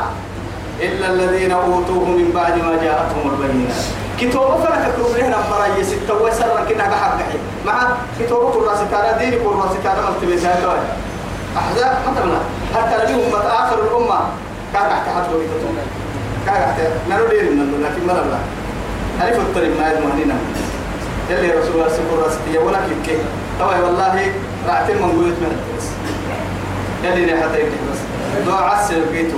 إلا 0.81 1.07
الذين 1.13 1.51
أوتوه 1.51 2.05
من 2.05 2.31
بعد 2.35 2.55
ما 2.57 2.73
جاءتهم 2.83 3.23
البينات. 3.31 3.75
كتابه 4.19 4.55
فلا 4.63 4.77
تكرم 4.85 5.13
لنا 5.17 5.37
مرايا 5.49 5.83
ستة 5.83 6.13
وسر 6.23 6.65
كنا 6.69 6.83
حق 6.83 7.19
مع 7.65 7.87
كتابه 8.19 8.51
كل 8.51 8.63
رأس 8.67 8.79
كان 8.91 9.17
ديني 9.19 9.37
كل 9.43 9.55
رأس 9.63 9.75
كان 9.83 9.97
ملتبسها 10.05 10.55
كوي 10.61 10.81
احزاب 11.57 11.97
مثلا 12.07 12.39
حتى 12.75 12.95
نبي 13.03 13.13
أمة 13.27 13.39
آخر 13.39 13.77
الأمة. 13.83 14.19
كان 14.73 14.89
تحت 14.89 15.05
حد 15.15 15.33
ويتتون 15.33 15.77
كان 16.45 16.55
تحت. 16.55 16.79
نرو 17.09 17.27
دير 17.27 17.43
من 17.43 17.83
لكن 17.83 18.07
ما 18.07 18.13
لا 18.13 19.27
ألف 19.27 19.37
الطريق 19.37 19.79
ما 19.79 19.91
يدمانينا 19.91 20.35
يلي 21.29 21.51
رسول 21.59 21.73
الله 21.75 21.89
سبحانه 21.89 22.13
وتعالى 22.13 22.57
ولا 22.57 22.79
كيف 23.05 23.19
طبعا 23.59 23.79
والله 23.79 24.33
رعتين 24.67 24.95
من 24.95 25.11
قويت 25.11 25.37
من 25.41 25.51
الدرس. 25.57 25.87
يلي 27.03 27.33
نحن 27.33 27.49
بس. 27.91 27.99
دو 28.45 28.55
عسل 28.55 29.01
بيتو. 29.11 29.37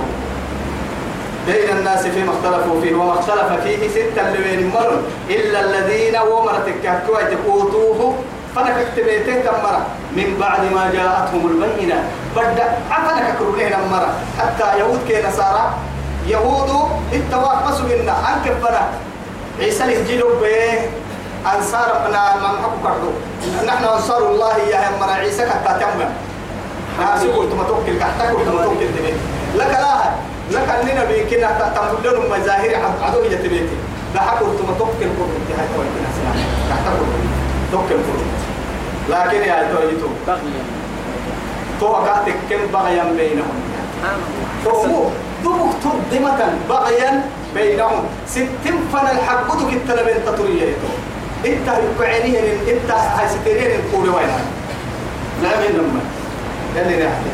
بين 1.46 1.68
الناس 1.78 2.06
فيما 2.06 2.32
اختلفوا 2.32 2.80
فيه 2.80 2.94
وما 2.94 3.12
اختلف 3.12 3.48
فيه 3.64 3.88
ستة 3.88 4.30
لبين 4.32 4.70
مرن. 4.74 5.02
إلا 5.30 5.60
الذين 5.60 6.16
ومرتك 6.18 6.74
كهكوا 6.82 7.18
أوتوه 7.46 8.14
فنك 8.56 8.76
اكتبيته 8.86 9.40
تمرة. 9.40 9.86
من 10.16 10.36
بعد 10.40 10.72
ما 10.72 10.90
جاءتهم 10.92 11.46
البينة. 11.46 12.04
بدأ 12.36 12.68
عفنك 12.90 13.34
كرولين 13.38 13.72
مرة. 13.92 14.12
حتى 14.38 14.78
يهود 14.78 15.00
كي 15.08 15.22
نصارى 15.28 15.64
يهود 16.26 16.70
اتواق 17.12 17.68
مسوقنا 17.68 18.14
أنك 18.28 18.56
بنا. 18.62 18.84
عيسى 19.60 19.84
الإنجيل 19.84 20.22
به 20.40 20.80
أنصار 21.54 21.88
نحب 22.10 22.74
كردو 22.82 23.10
نحن 23.66 23.84
أنصار 23.84 24.22
الله 24.28 24.56
يا 24.58 24.90
مرة. 25.00 25.12
عيسى 25.12 25.42
كتا 25.42 25.72
تمم 25.80 26.10
ناسي 27.00 27.28
قلت 27.28 27.52
ما 27.54 27.64
توكل 27.64 27.98
كحتا 27.98 28.30
قلت 28.30 28.48
ما 28.48 28.62
توكل 28.64 28.86
تبيت 28.98 29.14
لك 29.56 29.70
لا 29.70 29.94
لك 30.50 30.68
أننا 30.68 31.04
بيكنا 31.04 31.72
تمدلهم 31.76 32.24
مزاهر 32.40 32.74
عدو 33.02 33.22
يتبيتي 33.24 33.76
لا 34.14 34.20
قلت 34.20 34.60
ما 34.68 34.74
توكل 34.78 35.08
قلت 35.18 35.48
هاي 35.58 35.66
توكل 35.74 36.04
سلام 36.16 36.36
كحتا 36.70 36.90
قلت 36.90 37.14
توكل 37.72 37.94
قلت 37.94 38.44
لكن 39.08 39.48
يا 39.48 39.68
تويتو 39.74 40.06
بغيا. 40.26 40.64
توقعتك 41.80 42.34
كم 42.50 42.72
بغيا 42.72 43.04
بينهم؟ 43.04 43.54
فهو 44.64 45.04
دبك 45.44 45.72
تقدمة 45.84 46.40
بغيا 46.68 47.22
بينهم. 47.54 48.04
ستين 48.28 48.76
فن 48.92 49.06
الحق 49.18 49.56
دك 49.56 49.72
التلبين 49.72 50.24
تطريه 50.26 50.72
إنت 51.46 51.68
يقعينين 51.68 52.44
إنت 52.68 52.90
القول 53.76 54.08
وين 54.08 54.28
لما 55.42 56.00
يلي 56.76 57.06
نحن 57.06 57.24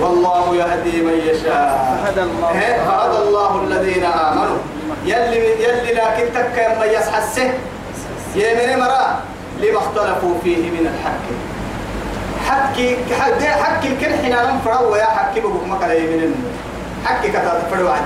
والله 0.00 0.56
يهدي 0.56 1.02
من 1.02 1.16
يشاء. 1.26 1.98
فهدى 2.04 2.22
الله. 2.22 2.50
إيه، 2.50 2.84
فهدى 2.84 3.18
الله 3.28 3.62
الذين 3.64 4.04
آمنوا. 4.04 4.58
يلي 5.04 5.62
يلي 5.64 5.92
لكن 5.92 6.24
تك 6.34 6.56
يما 6.58 6.84
يسحسه. 6.84 7.50
يمن 8.36 8.78
مرا. 8.80 9.20
لما 9.60 9.78
اختلفوا 9.78 10.34
فيه 10.44 10.70
من 10.70 10.86
الحق. 10.92 11.26
حكي 12.48 12.96
حكي 13.20 13.48
حكي 13.48 13.88
الكل 13.88 14.14
حين 14.22 14.58
فروا 14.64 14.96
يا 14.96 15.04
حكي 15.06 15.40
بقول 15.40 15.68
ما 15.68 15.78
كلا 15.78 15.94
يمين 15.94 16.34
حكي 17.04 17.28
كذا 17.28 17.62
فروا 17.70 17.90
عن 17.90 18.02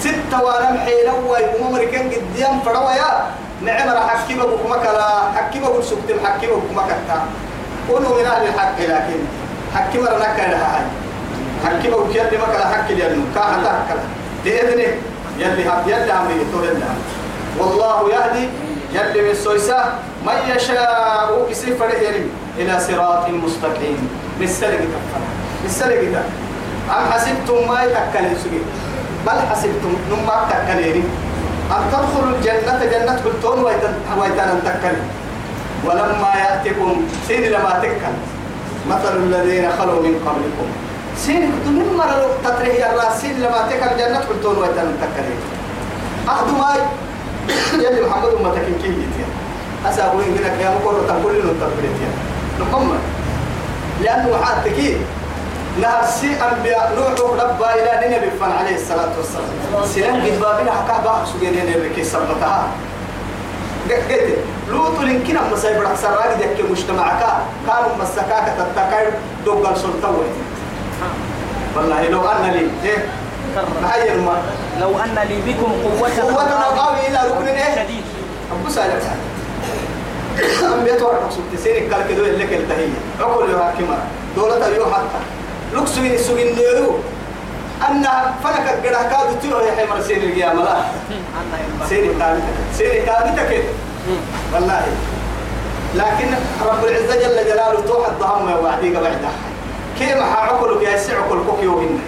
ستة 0.00 0.44
ولم 0.44 0.78
حين 0.84 1.08
هو 1.26 1.36
يقوم 1.36 1.72
مريكان 1.72 2.10
قديم 2.10 2.60
فروا 2.64 2.90
يا 2.90 3.26
نعم 3.62 3.88
راح 3.88 4.16
حكي 4.16 4.34
بقول 4.34 4.68
ما 4.70 4.76
كلا. 4.76 5.32
حكي 5.36 5.60
بقول 5.60 5.84
سكت 5.84 6.20
حكي 6.24 6.46
بقول 6.46 6.60
ما 6.76 6.82
كتا. 6.82 7.18
كونوا 7.88 8.20
من 8.20 8.26
أهل 8.26 8.46
الحق 8.48 8.78
لكن 8.80 9.20
حكي 9.74 9.98
مرة 9.98 10.16
نكر 10.18 10.54
هاي 10.54 10.84
حكي 11.64 11.90
بقول 11.90 12.10
يلي 12.16 12.36
ما 12.38 12.46
كلا 12.46 12.66
حكي 12.68 12.94
لأنه 12.94 13.24
كاحتا 13.34 13.84
كلا 13.88 14.04
بإذنه 14.44 14.92
يلي 15.38 15.68
هب 15.68 15.88
يلي 15.88 16.12
عمري 16.12 16.46
تولنا 16.52 16.90
والله 17.58 18.10
يهدي 18.10 18.48
يلي 18.94 19.22
من 19.22 19.30
السويسة 19.30 19.84
من 20.26 20.56
يشاء 20.56 21.46
يسير 21.50 21.76
يلي 22.02 22.26
إلى 22.58 22.80
صراط 22.80 23.28
مستقيم. 23.28 24.08
بالسلق 24.40 24.70
كفنا 24.78 25.28
بالسلق 25.62 26.00
ده. 26.14 26.22
أم 26.96 27.12
حسبتم 27.12 27.68
ما 27.68 27.82
يتكلم 27.82 28.34
سجي 28.44 28.60
بل 29.26 29.38
حسبتم 29.50 29.92
نما 30.10 30.36
تكليني 30.50 31.02
أن 31.70 31.82
تدخلوا 31.92 32.36
الجنة 32.36 32.84
جنة 32.92 33.20
بالتون 33.24 33.64
ويتان 34.18 34.60
تكلم 34.64 35.06
ولما 35.84 36.30
يأتكم 36.38 37.06
سين 37.28 37.42
لما 37.42 37.78
تكل 37.82 38.14
مثل 38.90 39.16
الذين 39.16 39.70
خلوا 39.78 40.02
من 40.02 40.14
قبلكم. 40.26 40.68
سين 41.16 41.52
كنتم 41.52 41.96
مرة 41.96 42.28
تتريه 42.44 42.86
الراس 42.90 43.20
سين 43.20 43.40
لما 43.40 43.68
تكل 43.70 43.98
جنة 43.98 44.20
بالتون 44.28 44.58
ويتان 44.58 44.96
تكلم 45.02 45.40
أخذوا 46.28 46.58
ماي 46.58 46.80
يلي 47.84 48.06
محمد 48.06 48.28
أمتك 48.28 48.64
كي 48.82 48.88
يتيا. 48.88 49.28
أسابوين 49.90 50.38
هناك 50.38 50.60
يا 50.60 50.70
تقول 51.08 51.34
لنا 51.34 51.50
التبريتيا 51.50 52.10
نقم 52.60 52.98
لأنه 54.02 54.44
حاتكي 54.44 54.96
نهر 55.82 56.04
سي 56.20 56.26
أنبياء 56.26 56.92
نوح 56.96 57.30
ربا 57.44 57.74
إلى 57.74 58.16
نبي 58.16 58.30
عليه 58.44 58.76
الصلاة 58.76 59.12
والسلام. 59.18 59.86
سلام 59.94 60.14
قد 60.26 60.40
بابنا 60.40 60.70
حكا 60.70 61.02
بقى 61.04 61.26
سجين 61.26 61.54
نبي 61.70 61.88
كي 61.94 62.04
سبتها 62.04 62.66
قلت 63.92 64.38
لوط 64.70 65.00
لنكين 65.00 65.36
أما 65.36 65.56
سيبرك 65.56 65.96
سراغ 66.02 66.34
ديك 66.38 66.70
مجتمعك 66.70 67.22
كانوا 67.66 67.96
مسكاك 68.02 68.52
تتكاير 68.58 69.10
دوغل 69.44 69.76
سلطوة 69.76 70.24
والله 71.76 72.08
لو 72.08 72.28
أن 72.28 72.50
لي 72.50 72.88
إيه؟ 72.90 73.04
محير 73.82 74.16
ما 74.20 74.42
لو 74.80 74.98
أن 74.98 75.18
لي 75.28 75.52
بكم 75.52 75.72
قوة 75.72 76.20
قوتنا 76.20 76.64
قوي 76.64 77.08
إلى 77.08 77.18
ركن 77.30 77.46
إيه؟ 77.46 77.74
شديد. 77.84 78.04
أبو 78.52 78.70
سالم. 78.70 79.00
أم 80.74 80.84
بيتور 80.84 81.14
مقصود 81.24 81.44
تسيني 81.56 81.78
قال 81.94 82.08
كده 82.08 82.26
اللي 82.26 82.46
كل 82.46 82.68
تهية 82.68 82.88
عقول 83.20 83.50
يا 83.50 83.74
كما 83.78 83.98
دولة 84.36 84.68
لوكس 85.74 85.98
من 85.98 86.10
السوق 86.10 86.40
النيرو 86.40 86.98
أن 87.90 88.04
فنك 88.44 88.68
قد 88.68 88.82
كادو 89.10 89.34
تيرو 89.42 89.60
يا 89.60 89.72
حمر 89.76 90.00
سيني 90.02 90.24
القيامة 90.26 90.62
لا 90.64 90.76
سيني 91.88 92.08
كابتك 92.18 92.42
سيني 92.78 93.00
كابتك 93.06 93.64
والله. 94.54 94.82
لكن 95.94 96.28
رب 96.66 96.84
العزة 96.84 97.14
جل 97.14 97.44
جلاله 97.44 97.80
توحد 97.88 98.12
ضهم 98.20 98.64
وعديك 98.64 98.92
بعدها 98.92 99.32
كيف 99.98 100.16
عقلك 100.22 100.82
يا 100.82 100.96
سي 100.96 101.12
عقل 101.16 101.38
كوكي 101.46 101.66
وهن 101.66 101.98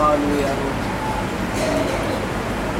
قالوا 0.00 0.36
يا 0.42 0.52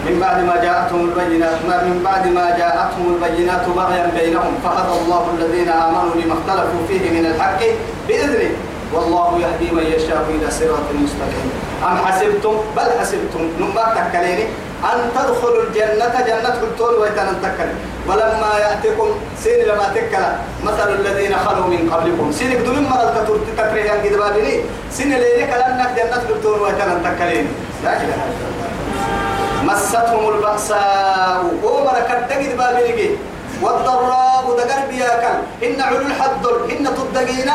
من 0.07 0.21
بعد 0.21 0.39
ما 0.45 0.57
جاءتهم 0.57 1.01
البينات 1.09 1.59
ما 1.69 1.83
من 1.85 2.03
بعد 2.05 2.27
ما 2.27 2.57
جاءتهم 2.59 3.07
البينات 3.15 3.69
بغيا 3.69 4.11
بينهم 4.19 4.55
فهدى 4.65 5.01
الله 5.01 5.25
الذين 5.39 5.69
آمنوا 5.69 6.15
لما 6.15 6.35
اختلفوا 6.35 6.87
فيه 6.89 7.11
من 7.11 7.27
الحق 7.27 7.61
بإذنه. 8.09 8.51
والله 8.95 9.29
يهدي 9.45 9.69
من 9.77 9.87
يشاء 9.97 10.25
إلى 10.31 10.51
صراط 10.51 10.89
مستقيم. 10.95 11.49
أم 11.83 11.97
حسبتم؟ 12.07 12.55
بل 12.77 12.89
حسبتم. 13.01 13.43
نما 13.61 13.85
تكليني. 13.99 14.47
أن 14.85 14.99
تدخلوا 15.17 15.63
الجنة 15.63 16.15
جنة 16.29 16.57
التول 16.63 16.95
ويتنتكل 16.95 17.71
ولما 18.09 18.51
يأتكم 18.65 19.09
سين 19.43 19.61
لما 19.69 19.87
تكلا. 19.95 20.31
مثل 20.65 20.89
الذين 21.01 21.35
خلوا 21.37 21.67
من 21.67 21.91
قبلكم. 21.93 22.33
سين 22.33 22.53
يقدرون 22.53 22.85
مرة 22.85 23.17
تتكريه 23.27 23.91
عن 23.91 23.99
قد 24.05 24.13
بابني 24.13 24.55
سين 24.93 25.11
ليلك 25.11 25.51
لأنك 25.61 25.91
جنة 25.97 26.25
التول 26.31 26.61
ويتنتكلين 26.61 27.47
لا 27.85 27.93
إله 28.03 28.21
إلا 28.31 28.47
الله. 28.51 28.69
مستهم 29.69 30.23
البأساء. 30.35 31.41
ومر 31.65 31.97
كدقد 32.09 32.57
بابني 32.61 33.09
والضراء 33.63 34.45
دقر 34.59 34.81
بياكل 34.91 35.37
إن 35.65 35.81
علو 35.81 35.97
الحد 35.97 36.45
إن 36.73 36.85
تدقين 36.85 37.51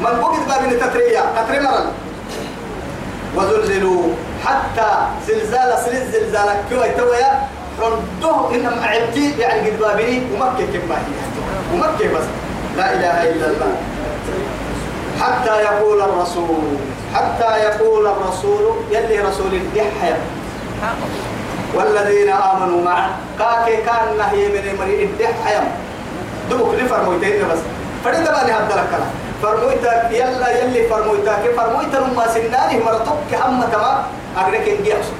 من 0.00 0.20
بقد 0.20 0.48
بابني 0.48 0.74
تتريا 0.74 1.22
تتري 1.36 1.60
مرل 1.60 1.86
وزلزلوا 3.36 4.02
حتى 4.44 4.90
زلزال 5.26 5.78
سلز 5.84 6.16
زلزال 6.16 6.48
كوا 6.70 6.84
يتويا. 6.84 7.48
عنده 7.80 8.54
إن 8.54 8.80
معبتي 8.82 9.38
يعني 9.38 9.70
قد 9.70 9.78
بابني 9.78 10.22
ومكة 10.34 10.72
هي. 10.72 10.80
ومكة 11.74 12.14
بس. 12.14 12.26
لا 12.76 12.92
إله 12.92 13.30
إلا 13.30 13.46
الله. 13.46 13.72
حتى 15.20 15.62
يقول 15.62 16.00
الرسول 16.00 16.64
حتى 17.14 17.58
يقول 17.58 18.06
الرسول 18.06 18.74
يلي 18.90 19.18
رسول 19.18 19.54
الدحية 19.54 20.16
والذين 21.74 22.28
آمنوا 22.28 22.84
معه. 22.84 23.10
كاكي 23.38 23.76
كان 23.76 24.18
نهي 24.18 24.48
من 24.48 24.78
مري 24.80 25.04
الدحية 25.04 25.72
دوك 26.50 26.74
لفر 26.74 27.04
مويتين 27.04 27.48
بس. 27.48 27.58
فريد 28.04 28.24
باني 28.24 28.52
هذا 28.52 28.64
الكلام. 28.64 29.10
فرمويتا 29.42 30.10
يلا 30.10 30.48
يلي 30.62 30.88
فرمويتا 30.88 31.38
كي 31.42 31.52
فرمويتا 31.56 31.96
لما 31.96 32.26
سناني 32.34 32.84
مرتك 32.84 33.34
هم 33.44 33.62
تما 33.72 34.04
أغريك 34.38 34.68
إنجي 34.68 34.92
أقصد 34.96 35.14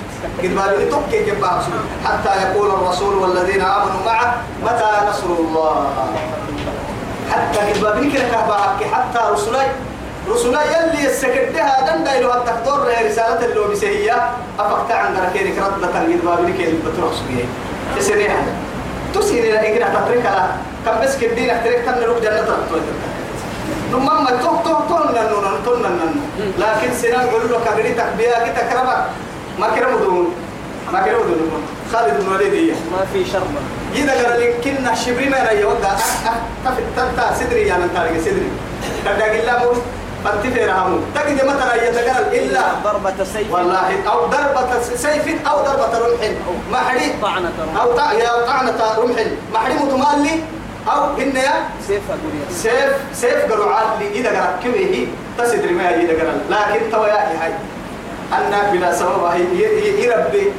حتى 2.05 2.31
يقول 2.43 2.71
الرسول 2.71 3.15
والذين 3.15 3.61
آمنوا 3.61 4.03
معه 4.07 4.35
متى 4.65 4.91
نصر 5.09 5.27
الله? 5.27 5.87
حتى 7.31 7.59
قد 7.59 8.13
كده 8.13 8.23
كهباك 8.29 8.79
حتى 8.95 9.33
رسولي 9.33 9.67
رسولي 10.29 10.59
يلي 10.59 11.07
السكدها 11.07 11.97
دندا 11.97 12.19
إلو 12.19 12.33
التقدر 12.33 12.89
رسالة 13.07 13.45
اللي 13.47 13.69
بسهية 13.73 14.31
أفقت 14.59 14.91
عن 14.91 15.15
دركيرك 15.17 15.59
ردة 15.59 15.87
قد 15.87 16.07
بالي 16.07 16.53
كده 16.59 16.73
بتروح 16.87 17.13
سبيه 17.15 17.45
تسيريها 17.99 18.43
تسيري 19.15 19.53
لإقرأ 19.53 20.01
تتركها. 20.01 20.57
كم 20.87 21.01
بس 21.03 21.17
كدين 21.17 21.51
احترك 21.51 21.83
تنلوك 21.87 22.19
جنة 22.23 22.41
رحتوي 22.41 22.81
نمم 23.93 24.25
ما 24.25 24.31
تو 24.43 24.51
تو 24.65 24.75
تو 24.89 24.99
ننو 25.17 25.41
ننو 25.41 25.59
تو 25.65 25.77
ننو 25.77 26.07
لكن 26.59 26.91
سنان 27.03 27.27
قول 27.31 27.43
له 27.51 27.59
كبري 27.67 27.93
تكبيا 27.93 28.39
كي 28.45 28.53
تكرم 28.59 28.89
ما 29.59 29.69
كرم 29.75 29.99
دون 29.99 30.35
ما 30.93 31.01
كرم 31.01 31.23
دون 31.29 31.63
خالد 31.93 32.21
بن 32.21 32.33
وليد 32.33 32.55
هي. 32.55 32.71
ما 32.93 33.03
في 33.13 33.25
شربة 33.25 33.61
إذا 33.95 34.13
قال 34.13 34.41
لك 34.41 34.61
كنا 34.65 34.95
شبري 34.95 35.29
ما 35.29 35.37
رأي 35.37 35.65
ودا 35.65 35.93
تفت 36.65 36.87
تنتا 36.97 37.35
صدري 37.39 37.63
يا 37.69 37.77
نتا 37.77 38.21
صدري 38.25 38.51
كذا 39.05 39.25
قال 39.25 39.49
مو 39.65 39.73
بنتي 40.25 40.65
رامو 40.65 40.99
تجد 41.15 41.45
مثلا 41.45 41.75
يتقال 41.75 42.25
إلا 42.39 42.63
ضربة 42.85 43.25
سيف. 43.25 43.53
والله 43.53 43.91
أو 44.13 44.27
ضربة 44.27 44.71
سيف 44.97 45.27
أو 45.49 45.57
ضربة 45.67 45.93
رمح. 45.99 46.23
ما 46.73 46.79
حريق 46.79 47.13
طعنة 47.23 47.53
رمح. 47.59 47.83
أو 47.83 47.89
طعنة 48.47 48.79
رمح. 48.99 49.19
ما 49.53 49.59
حريق 49.59 49.83
متمالي. 49.83 50.35
أو 50.95 51.17
إن 51.23 51.37
يا 51.37 51.69
سيف 51.87 52.03
يا. 52.11 52.55
سيف 52.55 52.93
سيف 53.15 53.51
قالوا 53.51 53.73
عادي 53.73 54.09
إذا 54.09 54.31
قرأ 54.31 54.59
كويه 54.63 55.07
تسدر 55.39 55.73
ما 55.73 55.95
إذا 55.95 56.13
قرأ 56.13 56.35
لكن 56.51 56.91
توا 56.93 57.07
يا 57.07 57.15
هاي. 57.15 57.53
أنك 58.33 58.71
بلا 58.73 58.93
سبب 58.95 59.25
هي 59.25 60.05
يربي 60.05 60.53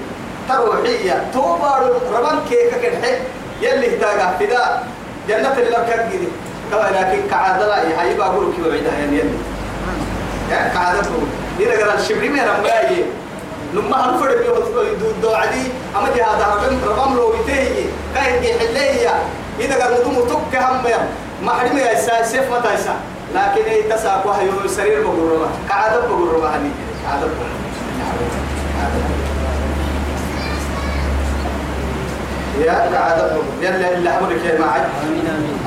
تروحية 0.50 1.24
توبا 1.34 1.72
ربان 2.14 2.40
كيكا 2.50 2.78
كده 2.78 2.98
يلي 3.62 3.96
اهتاقا 3.96 4.38
فدا 4.40 4.84
جنة 5.28 5.54
اللي 5.54 5.70
لك 5.70 6.10
كده. 6.12 6.32
توا 6.72 6.90
لكن 6.90 7.30
كعادة 7.30 7.68
لا 7.68 8.02
هاي. 8.02 8.16
بقول 8.18 8.54
كيو 8.56 8.72
عيدا 8.72 8.92
يعني 9.00 9.18
يلي. 9.18 9.38
كعادة 10.50 11.02
بقول 11.02 11.28
إذا 11.60 11.86
قرأ 11.86 11.94
الشبري 11.94 12.30
ما 12.30 12.44
رمائي 12.44 13.06
لما 13.74 14.10
هنفرد 14.10 14.38
بيو 14.38 15.12
دو 15.22 15.30
عدي. 15.30 15.64
أما 15.98 16.10
جهاد 16.16 16.42
ربان 16.42 16.80
ربان 16.88 17.16
لو 17.16 17.32
بيتهي 17.32 17.86
كاين 18.16 18.44
يحليه 18.44 19.10
إذا 19.66 19.84
قال 19.84 19.94
مدوم 19.94 20.28
تك 20.28 20.56
هم 20.62 20.88
يا 20.88 21.08
ما 21.44 21.52
حد 21.54 21.74
ما 21.74 21.92
يسا 21.92 22.24
سيف 22.24 22.52
ما 22.52 22.60
تيسا 22.60 22.96
لكن 23.36 23.64
إيه 23.70 23.90
تسا 23.96 24.20
كوه 24.24 24.42
يوم 24.42 24.60
السرير 24.66 25.02
بقول 25.04 25.32
ربا 25.32 25.50
كعادة 25.70 26.00
بقول 26.08 26.28
ربا 26.36 26.50
هني. 26.50 26.72
كعادة 27.06 27.28
يا 32.62 32.90
كعادة 32.94 33.34
بقول 33.34 33.46
يلا 33.62 33.94
اللي 33.94 34.10
حولك 34.12 34.46
يا 34.46 34.60
معي. 34.60 34.82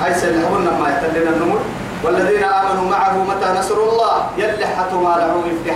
عيسى 0.04 0.26
اللي 0.28 0.46
حولنا 0.46 0.70
ما 0.70 0.88
يتلنا 0.88 1.30
النمر. 1.30 1.60
والذين 2.04 2.44
آمنوا 2.44 2.90
معه 2.90 3.24
متى 3.24 3.58
نصر 3.58 3.74
الله؟ 3.74 4.26
يلي 4.38 4.66
حتى 4.66 4.94
ما 4.94 5.08
لعوا 5.08 5.42
يفتح 5.46 5.74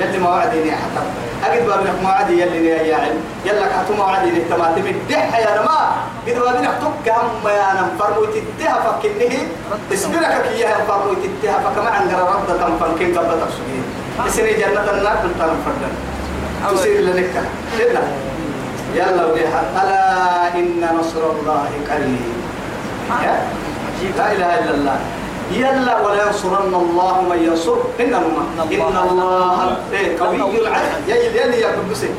يلي 0.00 0.18
ما 0.18 0.28
وعدني 0.30 0.70
حتى 0.72 1.02
أجد 1.44 1.66
بابنك 1.66 2.02
ما 2.02 2.08
وعدي 2.08 2.42
يلي 2.42 2.66
يا 2.66 2.96
علم. 2.96 3.20
يلا 3.44 3.66
حتى 3.66 3.92
ما 3.98 4.04
وعدي 4.04 4.30
تماتم 4.50 4.86
الدح 4.86 5.38
يا 5.38 5.60
نما 5.60 5.80
قد 6.26 6.34
بابنك 6.34 6.74
تك 6.82 7.12
هم 7.12 7.48
يا 7.48 7.68
نم 7.78 7.88
فرمو 7.98 8.24
تتها 8.24 8.74
فكنه. 8.84 9.34
اسبرك 9.92 10.42
كي 10.44 10.60
يا 10.60 10.74
فرمو 10.88 11.14
تتها 11.24 11.56
فكما 11.64 11.90
عند 11.90 12.10
رد 12.10 12.48
تم 12.60 12.72
فكين 12.80 13.18
قبل 13.18 13.40
تفسدين 13.40 13.84
اسني 14.26 14.52
جنة 14.52 14.90
النار 14.90 15.16
كنت 15.22 15.40
فردا 15.64 15.90
تسير 16.74 17.00
لنك 17.00 17.34
يلا. 17.78 18.02
يلا 18.94 19.26
وديها 19.26 19.62
ألا 19.82 20.58
إن 20.58 20.80
نصر 21.00 21.22
الله 21.30 21.70
قريب. 21.90 22.26
يا 23.24 23.36
لا 24.16 24.32
إله 24.32 24.58
إلا 24.58 24.74
الله. 24.74 24.98
يلا 25.52 26.00
ولا 26.00 26.26
ينصرن 26.26 26.74
الله 26.74 27.14
من 27.30 27.38
ينصر. 27.42 27.76
إن 28.00 28.14
الله 28.14 29.76
إيه 29.92 30.18
قوي. 30.20 30.60
العزيز 30.60 31.08
يلي 31.08 31.40
يلي 31.40 31.60
يا 31.60 31.68
قدسي 31.68 32.10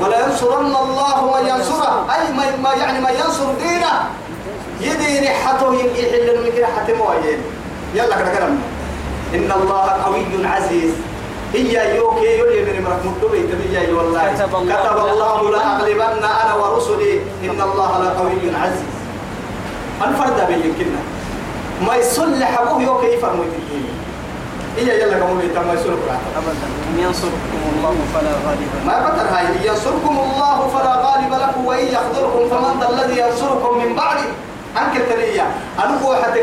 ولا 0.00 0.26
ينصرن 0.26 0.74
الله 0.76 1.16
من 1.34 1.48
ينصره 1.48 2.06
أي 2.14 2.32
ما 2.62 2.72
يعني 2.74 3.00
ما 3.00 3.10
ينصر 3.10 3.52
دينه. 3.58 3.92
يدين 4.80 5.28
حتة 5.28 5.74
يحل 5.74 6.44
من 6.44 6.52
كده 6.56 6.66
حتى 6.66 6.92
يلا 7.94 8.16
كده 8.16 8.34
كلام. 8.34 8.58
إن 9.34 9.52
الله 9.62 9.86
قوي 10.04 10.46
عزيز. 10.46 10.92
هي 11.54 11.96
يوكي 11.96 12.38
يولي 12.38 12.62
من 12.62 12.84
مرك 12.84 13.02
مكتوبة 13.06 13.38
تبي 13.38 13.92
والله. 13.92 14.34
كتب 14.34 14.54
الله. 14.56 14.74
كتب 14.74 14.98
الله 14.98 15.50
لأغلبن 15.50 16.24
أنا 16.24 16.54
ورسلي. 16.54 17.20
إن 17.44 17.60
الله 17.60 17.90
لقوي 18.04 18.56
عزيز. 18.62 18.90
الفرد 20.06 20.46
بالكنا 20.48 21.00
ما 21.86 21.96
يصلح 21.96 22.60
أبوه 22.60 22.82
يوكي 22.82 23.06
يفرموا 23.06 23.44
الدين؟ 23.44 23.88
هي 24.76 25.00
يلا 25.02 25.24
قومي 25.24 25.48
تم 25.54 25.66
ما 25.66 25.74
يصلح 25.74 25.92
أبدا. 26.36 26.66
إن 26.90 26.98
ينصركم 26.98 27.60
الله 27.72 27.94
فلا 28.14 28.32
غالب. 28.46 28.70
ما 28.86 29.08
بطل 29.08 29.26
هاي 29.34 29.66
ينصركم 29.68 30.18
الله 30.18 30.68
فلا 30.74 30.94
غالب 31.06 31.32
لكم 31.42 31.64
وإن 31.66 31.86
يخذلكم 31.86 32.42
فمن 32.50 32.80
ذا 32.80 32.88
الذي 32.88 33.20
ينصركم 33.20 33.78
من 33.78 33.96
بعده. 33.96 34.28
أنك 34.78 34.96
التنية 34.96 35.46
أنا 35.84 36.02
هو 36.02 36.14
حتى 36.14 36.40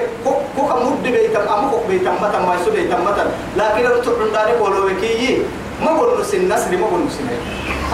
كوكا 0.58 0.76
مد 0.76 1.04
بيتم 1.04 1.39
أمكوك 1.39 1.82
بيتم 1.89 2.15
متى 2.21 2.39
ما 2.39 2.56
يسو 2.62 2.71
بيتم 2.71 3.02
متى 3.06 3.23
لكن 3.58 3.86
أنا 3.86 4.02
تقول 4.04 4.32
داري 4.34 4.52
قولوا 4.52 4.89
بكي 4.89 5.41
ما 5.82 5.91
قول 5.91 6.21
نسين 6.21 6.54
نسل 6.54 6.78
ما 6.78 6.88
قول 6.88 7.06
نسين. 7.08 7.30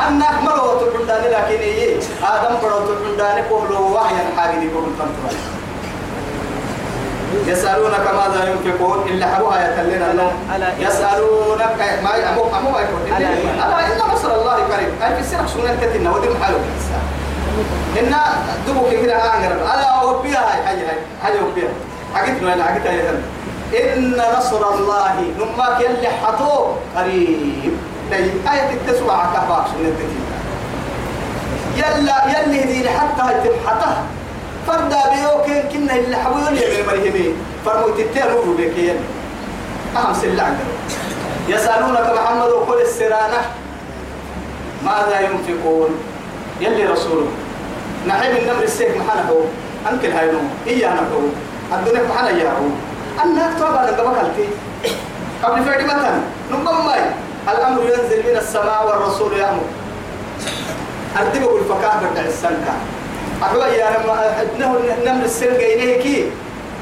أنا 0.08 0.42
ما 0.42 0.50
لو 0.50 0.80
تقول 0.82 1.08
داري 1.08 1.30
لكن 1.30 1.62
إيه؟ 1.62 1.98
آدم 2.24 2.56
برو 2.62 2.80
تقول 2.86 3.18
داري 3.18 3.42
قولوا 3.42 3.90
وحيا 3.96 4.26
حاجة 4.38 4.60
دي 4.60 4.68
قول 4.74 4.84
تنتظر. 5.00 5.38
يسألونك 7.48 8.06
ماذا 8.19 8.50
ينفقون؟ 8.50 9.08
إلا 9.08 9.26
حبوها 9.36 9.58
يتلنا 9.74 10.12
الله 10.12 10.32
يسألونك 10.80 11.80
ما 12.04 12.30
أمو 12.30 12.43
أمو 12.58 12.69
يكون. 12.80 13.02
ألا- 13.10 13.84
إن 13.84 14.13
نصر 14.13 14.36
الله 14.36 14.54
قريب 14.54 14.89
في 15.15 15.19
السنة 15.19 15.48
سنة 15.48 15.76
كتنا 15.82 16.12
ودي 16.15 16.28
محلو 16.30 16.58
إن 18.00 18.15
دبوك 18.67 18.89
كده 19.04 19.15
أعنقر 19.15 19.52
ألا 19.56 19.89
أوبيها 20.02 20.39
هاي. 20.39 20.60
هاي 20.78 20.86
هاي. 20.88 20.98
هاي 21.24 21.39
أوبيها 21.39 21.69
حقتنا 22.15 22.54
أنا 22.54 22.63
حقتها 22.63 22.91
يا 22.91 23.22
إن 23.93 24.22
نصر 24.38 24.74
الله 24.74 25.12
نماك 25.39 25.80
يلي 25.82 26.08
حطو 26.24 26.65
قريب. 26.98 27.74
دي 28.12 28.18
آية 28.51 28.74
التسوع 28.74 29.26
كفاك 29.34 29.66
سنة 29.68 29.89
كتنا 29.99 30.24
يلا 31.78 32.39
يلي 32.39 32.64
دي 32.64 32.89
حتى 32.89 33.34
تبحته 33.43 33.91
فردا 34.68 35.01
بيوكين 35.14 35.64
كنا 35.72 35.95
اللي 35.95 36.18
حبيون 36.18 36.55
يا 36.55 36.86
مريمي 36.88 37.34
فرمو 37.66 37.88
تتيرو 37.89 38.53
بك 38.57 38.78
يلي 38.78 38.99
أهم 39.97 40.14
سلع 40.14 40.49
يسألونك 41.47 42.14
محمد 42.16 42.49
وقل 42.49 42.82
السرانة 42.82 43.41
ماذا 44.86 45.20
ينفقون؟ 45.20 45.89
يلي 46.61 46.86
رسوله 46.86 47.28
نحيم 48.07 48.36
النمر 48.38 48.64
السيف 48.64 48.97
محنه. 48.97 49.45
أنكل 49.91 50.11
هاي 50.11 50.32
نوم. 50.32 50.49
إيانا 50.68 50.99
هو 50.99 51.20
الدنيا 51.78 52.03
محنا 52.03 52.30
يا 52.30 52.49
هو. 52.49 52.68
أنا 53.24 53.51
أكتب 53.51 53.78
على 53.78 53.91
قبكالتي 53.91 54.47
قبل 55.43 55.64
فعل 55.64 55.86
مثلا 55.86 56.20
نقوم 56.51 56.86
ماي 56.86 56.99
الأمر 57.49 57.82
ينزل 57.82 58.32
من 58.32 58.38
السماء 58.38 58.88
والرسول 58.88 59.34
يأمر. 59.38 59.64
أردب 61.20 61.43
أقول 61.43 61.61
فكاه 61.61 61.99
بدع 62.11 62.22
أحوى 63.44 63.66
يا 63.66 63.90
لما 63.90 64.42
إنه 64.42 64.80
نمر 65.06 65.26
السن 65.26 65.58
جينيه 65.58 66.02
كي 66.02 66.32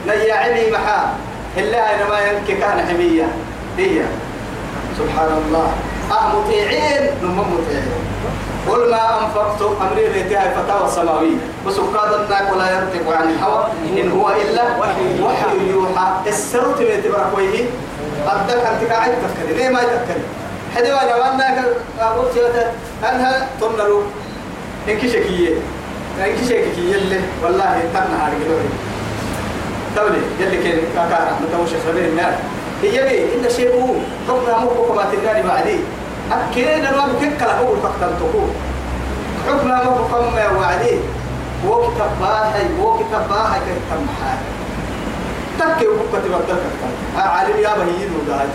نياعني 0.07 0.71
محا. 0.71 1.13
إلا 1.57 1.95
أنا 1.95 2.09
ما 2.09 2.19
ينكي 2.19 2.53
كان 2.55 2.87
حمية. 2.89 3.27
هي. 3.77 4.01
سبحان 4.97 5.31
الله 5.45 5.71
أه 6.11 6.39
مطيعين. 6.39 7.09
نم 7.23 7.39
مطيعين. 7.39 7.91
قل 8.69 8.91
ما 8.91 9.25
أنفقتم 9.25 9.75
أمري 9.81 10.07
ريتها 10.07 10.53
فتاوى 10.53 10.87
السماوية 10.87 11.37
وسكاد 11.65 12.13
الناك 12.23 12.53
ولا 12.53 12.67
ينطق 12.77 13.15
عن 13.17 13.29
الهوى. 13.29 13.65
إن 13.97 14.11
هو 14.11 14.29
إلا 14.29 14.63
وحي 14.79 15.69
يوحى. 15.71 16.07
السرط 16.27 16.79
من 16.79 17.03
تبركويه 17.03 17.65
أدك 18.27 18.65
أنت 18.65 18.91
قاعد 18.91 19.11
تفكري. 19.11 19.53
ليه 19.53 19.69
ما 19.69 19.79
تفكري 19.79 20.23
حدوا 20.75 21.03
أنا 21.03 21.15
وأنا 21.15 21.65
قلت 22.17 22.35
أنها 23.03 23.47
تنلو 23.61 24.03
إنك 24.89 25.01
شكية 26.19 26.25
إنك 26.25 26.45
شكية 26.45 26.95
اللي 26.95 27.19
والله 27.43 27.83
تنها 27.93 28.23
على 28.23 28.33
تولي 29.95 30.21
يلي 30.39 30.57
كان 30.63 30.79
كاكا 30.95 31.37
متوش 31.41 31.69
سبيل 31.87 32.05
النار 32.05 32.33
هي 32.83 33.03
بي 33.03 33.35
إن 33.35 33.49
شيء 33.55 33.69
هو 33.75 33.93
حكم 34.27 34.63
مو 34.63 34.69
كما 34.93 35.03
تنادي 35.11 35.47
بعدي 35.47 35.79
أكيد 36.31 36.67
أنا 36.67 36.91
ما 36.97 37.13
بكين 37.13 37.37
كلا 37.37 37.59
هو 37.59 37.75
فقط 37.75 38.11
تقول 38.19 38.49
حكم 39.47 39.67
مو 39.67 40.07
كما 40.07 40.57
وعدي 40.57 40.95
باهي 42.21 42.63
هو 42.81 42.97
كتاب 42.97 43.29
باهي 43.29 43.59
كتاب 43.59 43.99
محاي 44.07 44.37
تكي 45.59 45.87
وكتب 45.87 46.23
تبدل 46.25 46.45
كتاب 46.47 47.25
عالم 47.25 47.59
يا 47.59 47.69
بهي 47.77 48.03
يدو 48.03 48.19
ده 48.27 48.45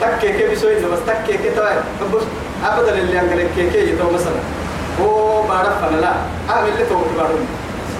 تكي 0.00 0.32
كي 0.32 0.48
بيسوي 0.48 0.74
بس 0.74 0.98
تكي 1.06 1.38
كي 1.38 1.50
توي 1.50 1.70
بس 2.14 2.22
أبدا 2.64 2.98
اللي 2.98 3.20
أنقلك 3.20 3.46
كي 3.56 3.70
كي 3.70 3.90
يتو 3.90 4.10
مثلا 4.10 4.40
هو 5.02 5.42
بعرف 5.42 5.84
أنا 5.84 5.96
لا 6.00 6.12
أعمل 6.50 6.68
اللي 6.68 6.84
تو 6.86 7.00
كبارون 7.14 7.46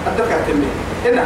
أتذكر 0.06 0.38
تمي. 0.48 0.68
هنا 1.04 1.24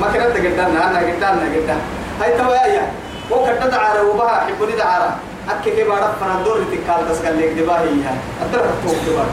ما 0.00 0.06
كنا 0.12 0.28
تقدرنا 0.28 0.90
أنا 0.90 0.98
قدرنا 0.98 1.46
قدرنا 1.54 1.78
هاي 2.20 2.38
توايا 2.38 2.84
وكتت 3.30 3.74
عارة 3.74 4.02
وبها 4.10 4.46
حبني 4.46 4.76
دعارة. 4.76 5.16
أكيد 5.50 5.74
كي 5.74 5.84
بعرف 5.84 6.22
أنا 6.22 6.42
دور 6.44 6.58
تكال 6.72 7.04
بس 7.10 7.18
قال 7.18 7.38
لك 7.38 7.50
دباهي 7.58 7.88
هي 7.88 8.14
أتذكر 8.42 8.70
تو 8.82 8.92
كبار 9.06 9.26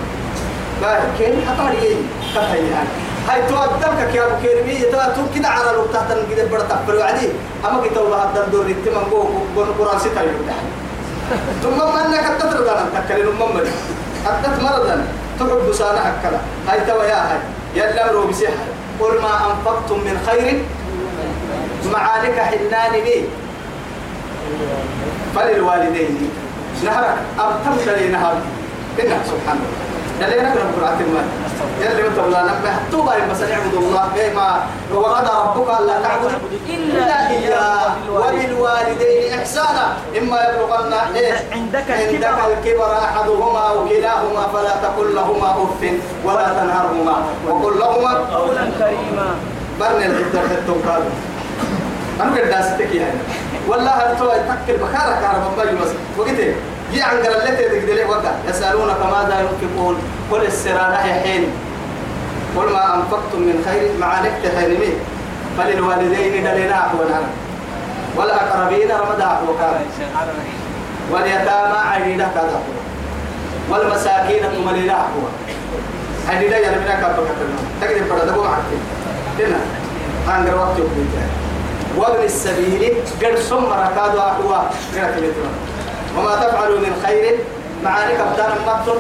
حطاري 1.47 1.77
إيه 1.81 1.95
كهي 2.35 2.69
يعني 2.69 2.89
هاي 3.29 3.41
تو 3.49 3.55
أتذكر 3.55 4.15
يا 4.15 4.25
أبو 4.25 4.35
كريمي 4.41 4.73
يتلا 4.73 5.09
تو 5.15 5.21
كده 5.35 5.47
عارة 5.47 5.71
لو 5.71 5.85
تحت 5.85 6.11
نقدر 6.11 6.45
بدر 6.45 6.59
تقبل 6.59 6.95
وعدي. 6.95 7.29
أما 7.65 7.81
كي 7.83 7.89
تو 7.89 8.09
بها 8.09 8.45
دور 8.51 8.65
تمام 8.85 9.03
جو 9.11 9.29
جو 9.55 9.63
قرآن 9.79 9.99
ستة 9.99 10.21
يوم 10.21 10.49
ثم 11.63 11.77
ما 11.77 12.05
أنك 12.05 12.41
تتر 12.41 12.61
دانا 12.61 12.85
تكلم 13.07 13.27
أمم 13.41 13.55
مري 13.55 13.71
أتت 14.27 14.63
مرضا 14.63 15.07
تحب 15.39 15.71
سانا 15.73 16.01
أكلا. 16.09 16.39
هاي 16.67 16.79
توا 16.87 17.03
يا 17.03 17.19
هاي. 17.31 17.39
يلا 17.75 18.11
رو 18.11 18.27
بسحر 18.27 18.67
قل 18.99 19.21
ما 19.21 19.33
أنفقتم 19.49 19.99
من 19.99 20.15
خير. 20.27 20.63
معانك 21.93 22.37
حنان 22.39 22.93
بي 23.03 23.25
فللوالدين. 25.35 26.29
نهرك. 26.83 27.17
أبتم 27.39 27.75
دلي 27.85 28.07
نهر. 28.07 28.35
إنك 28.99 29.21
سبحان 29.31 29.57
الله. 29.57 29.81
دلي 30.21 30.37
نقرأ 30.41 30.65
قرآن 30.75 30.97
المال 31.05 31.27
يلي 31.81 32.07
انت 32.07 32.19
ولا 32.19 32.41
نبه 32.43 32.73
توبا 32.91 33.13
بس 33.31 33.41
نعبد 33.41 33.73
الله. 33.73 34.03
بما 34.15 34.47
وقضى 34.93 35.33
ربك 35.43 35.69
ألا 35.79 35.95
تعبد 36.01 36.31
اياه 36.69 36.92
احسانا 39.57 39.97
إما 40.17 40.37
يبلغن 40.49 40.93
إيه؟ 41.15 41.33
عندك 41.51 41.91
عندك 41.91 42.37
الكبر. 42.57 42.97
أحدهما 42.97 43.59
أو 43.69 43.85
كلاهما 43.89 44.47
فلا 44.53 44.75
تقل 44.83 45.15
لهما 45.15 45.49
أف 45.51 45.91
ولا 46.25 46.47
تنهرهما. 46.47 47.25
وقل 47.47 47.79
لهما 47.79 48.13
قولا 48.37 48.69
كريما. 48.79 49.35
برن 49.79 50.01
الحته 50.01 50.39
حتى 50.39 50.89
قالوا. 50.89 51.09
أنا 52.21 52.31
قد 52.31 52.49
داستك 52.49 52.95
يعني. 52.95 53.19
والله 53.67 54.15
تو 54.19 54.29
تكل 54.29 54.77
بخارك 54.77 55.23
على 55.23 55.39
بابا 55.57 55.71
بس 55.71 55.91
وقلت 56.17 56.39
يي 56.93 57.01
عن 57.01 57.17
قرلته 57.17 57.67
تقدر 57.67 58.07
وقع؟ 58.09 58.31
يسألونك 58.49 58.99
ماذا 59.11 59.39
ينفقون؟ 59.39 59.97
قل 60.31 60.45
السرانه 60.45 61.21
حين 61.23 61.47
قل 62.57 62.73
ما 62.73 62.95
أنفقتم 62.95 63.39
من 63.39 63.65
خير 63.65 63.91
معانك 63.99 64.31
تهرمي 64.43 64.93
فللوالدين 65.57 66.43
دلنا 66.43 66.79
أحوال. 66.79 67.13
عنه 67.13 67.42
والأقربين 68.17 68.91
رمضا 68.91 69.41
وكان 69.49 69.85
واليتامى 71.11 71.77
عيدا 71.91 72.27
كذا 72.35 72.59
والمساكين 73.69 74.43
تملينا 74.55 74.93
هو 74.93 75.25
عيدا 76.29 76.57
ربنا 76.57 76.95
كبر 76.95 77.23
كتنا 77.27 77.57
تقدر 77.81 78.15
بدأ 78.15 78.25
دبوا 78.31 78.43
معك 78.43 78.63
هنا 79.39 79.59
هانغر 80.27 80.57
وقت 80.57 80.79
يوم 80.79 81.09
وابن 81.97 82.23
السبيل 82.23 82.93
قد 83.23 83.35
سم 83.35 83.65
ركادوا 83.65 84.21
أحوا 84.21 84.61
وما 86.17 86.35
تفعلوا 86.35 86.79
من 86.79 87.03
خير 87.05 87.39
معانك 87.83 88.19
أبدانا 88.19 88.55
مقتل. 88.67 88.99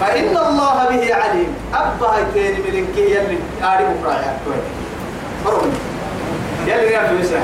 فإن 0.00 0.36
الله 0.36 0.86
به 0.90 1.14
عليم. 1.14 1.54
أبا 1.74 2.08
هيتين 2.16 2.60
من 2.60 2.76
إنكي 2.76 3.10
يلي 3.10 3.38
آري 3.62 3.84
فرون 5.44 5.72
يلي 5.72 5.97
يا 6.68 7.08
فلوسة 7.08 7.38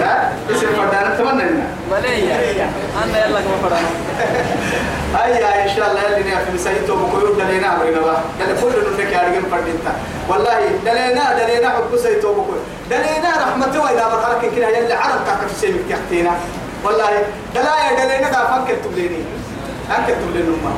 ها؟ 0.00 0.32
اسم 0.50 0.66
فردان 0.66 1.18
تمنى 1.18 1.42
لنا. 1.42 1.66
مليا 1.90 2.70
أنا 3.04 3.26
يلا 3.26 3.40
كما 3.40 3.56
فرنا 3.62 3.90
أي 5.24 5.62
إن 5.62 5.76
شاء 5.76 5.90
الله 5.90 6.18
يلي 6.18 6.30
يا 6.30 6.38
فلوسة 6.38 6.70
يتو 6.70 6.96
بكويو 6.96 7.34
دلينا 7.34 7.76
أمرنا 7.76 8.00
با 8.00 8.16
دل 8.40 8.60
كل 8.60 8.92
نفك 8.92 9.12
يا 9.12 9.20
رجل 9.20 9.50
فردينتا. 9.50 9.92
والله 10.28 10.58
دلينا 10.86 11.44
دلينا 11.44 11.70
حب 11.70 11.96
سيتو 11.96 12.32
بكوي 12.32 12.58
دلينا 12.90 13.30
رحمته 13.42 13.80
وإذا 13.82 14.04
مرحلك 14.12 14.54
كده 14.56 14.68
يلي 14.68 14.94
عرب 14.94 15.20
كاك 15.26 15.48
في 15.48 15.54
سيمك 15.60 15.80
تحتينا 15.90 16.30
والله 16.84 17.10
دلايا 17.54 18.04
دلينا 18.04 18.30
دا 18.30 18.38
فكر 18.38 18.74
تبليني. 18.84 19.22
أنك 19.90 20.06
تبلين 20.08 20.46
أمه. 20.46 20.74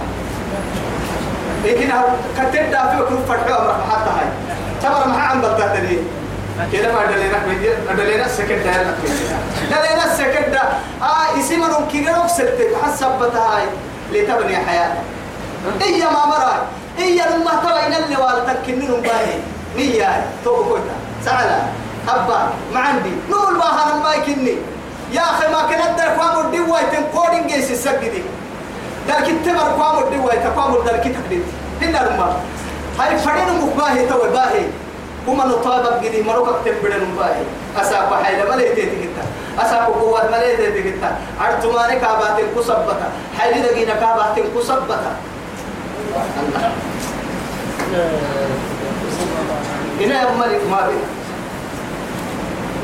لكن 1.64 1.88
كتير 2.38 2.70
دافع 2.70 2.98
كل 3.08 3.16
فتحة 3.28 3.62
أمر 3.62 3.74
حتى 3.90 4.10
هاي. 4.10 4.28
تبر 4.82 5.08
مع 5.08 5.30
عم 5.30 5.40
بتاعتني 5.40 5.98
كده 6.72 6.92
ما 6.92 7.06
دلينا 7.06 7.38
دلينا 7.98 8.26
السكت 8.26 8.50
ده 8.64 8.94
دلينا 9.70 10.04
السكت 10.12 10.48
ده. 10.48 10.62
آه 11.02 11.38
اسم 11.38 11.60
من 11.60 11.86
كيرو 11.92 12.28
ستة. 12.28 12.70
حسب 12.82 13.10
بتاعي 13.20 13.66
لتبني 14.12 14.56
حياتك 14.56 15.04
إيا 15.82 16.04
ما 16.04 16.26
مرا 16.26 16.66
إيا 16.98 17.24
لما 17.36 17.50
تبا 17.50 17.86
إن 17.86 17.92
اللي 17.92 18.16
والتك 18.16 18.58
كننهم 18.66 19.00
باهي. 19.00 19.38
نية. 19.76 20.24
تو 20.44 20.64
كويتا 20.64 20.96
سعلا 21.24 21.58
أبا 22.08 22.48
ما 22.74 22.80
عندي. 22.80 23.10
نقول 23.30 23.54
باها 23.58 23.96
لما 23.96 24.14
يكني 24.14 24.56
يا 25.12 25.22
أخي 25.22 25.52
ما 25.52 25.62
كنت 25.62 25.98
در 25.98 26.08
قاموا 26.08 26.42
الدواء 26.42 26.82
تنقودين 26.92 27.46
جيس 27.46 27.70
السجدي 27.70 28.22
در 29.08 29.20
كتبر 29.20 29.68
قاموا 29.82 30.02
الدواء 30.08 30.36
تقاموا 30.36 30.84
در 30.84 30.96
كتب 30.98 31.42
هنا 31.82 31.98
لما 31.98 32.36
هاي 32.98 33.18
فرين 33.18 33.60
مقباهي 33.60 34.06
تو 34.06 34.18
باهي. 34.32 34.64
كما 35.26 35.44
نطابق 35.46 36.02
جدي 36.02 36.22
مروك 36.22 36.48
تنبدن 36.64 37.04
مباهي 37.12 37.42
أساق 37.80 38.22
حيل 38.22 38.50
مليتي 38.50 38.82
تكتا 38.82 39.24
أساق 39.58 39.86
قوات 39.86 40.30
مليتي 40.32 40.66
تكتا 40.76 41.10
أرتماني 41.40 42.00
كابات 42.00 42.38
كسبتا 42.56 43.08
حيل 43.38 43.62
دقينا 43.62 43.94
كابات 43.94 44.36
كسبتا 44.56 45.16
هنا 50.00 50.22
يا 50.22 50.30
ملك 50.38 50.62
ما 50.70 50.80
بي. 50.86 50.98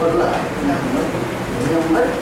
والله. 0.01 0.33
يا 1.71 1.79
ملك. 1.91 2.15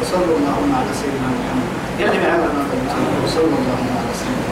وصلى 0.00 0.24
الله 0.24 0.56
على 0.76 0.92
سيدنا 1.00 1.28
محمد. 1.36 1.68
يلي 2.00 2.18
بعمل 2.24 2.50
ما 2.56 2.64
وصلى 3.24 3.44
الله 3.44 3.78
على 3.96 4.12
سيدنا 4.14 4.45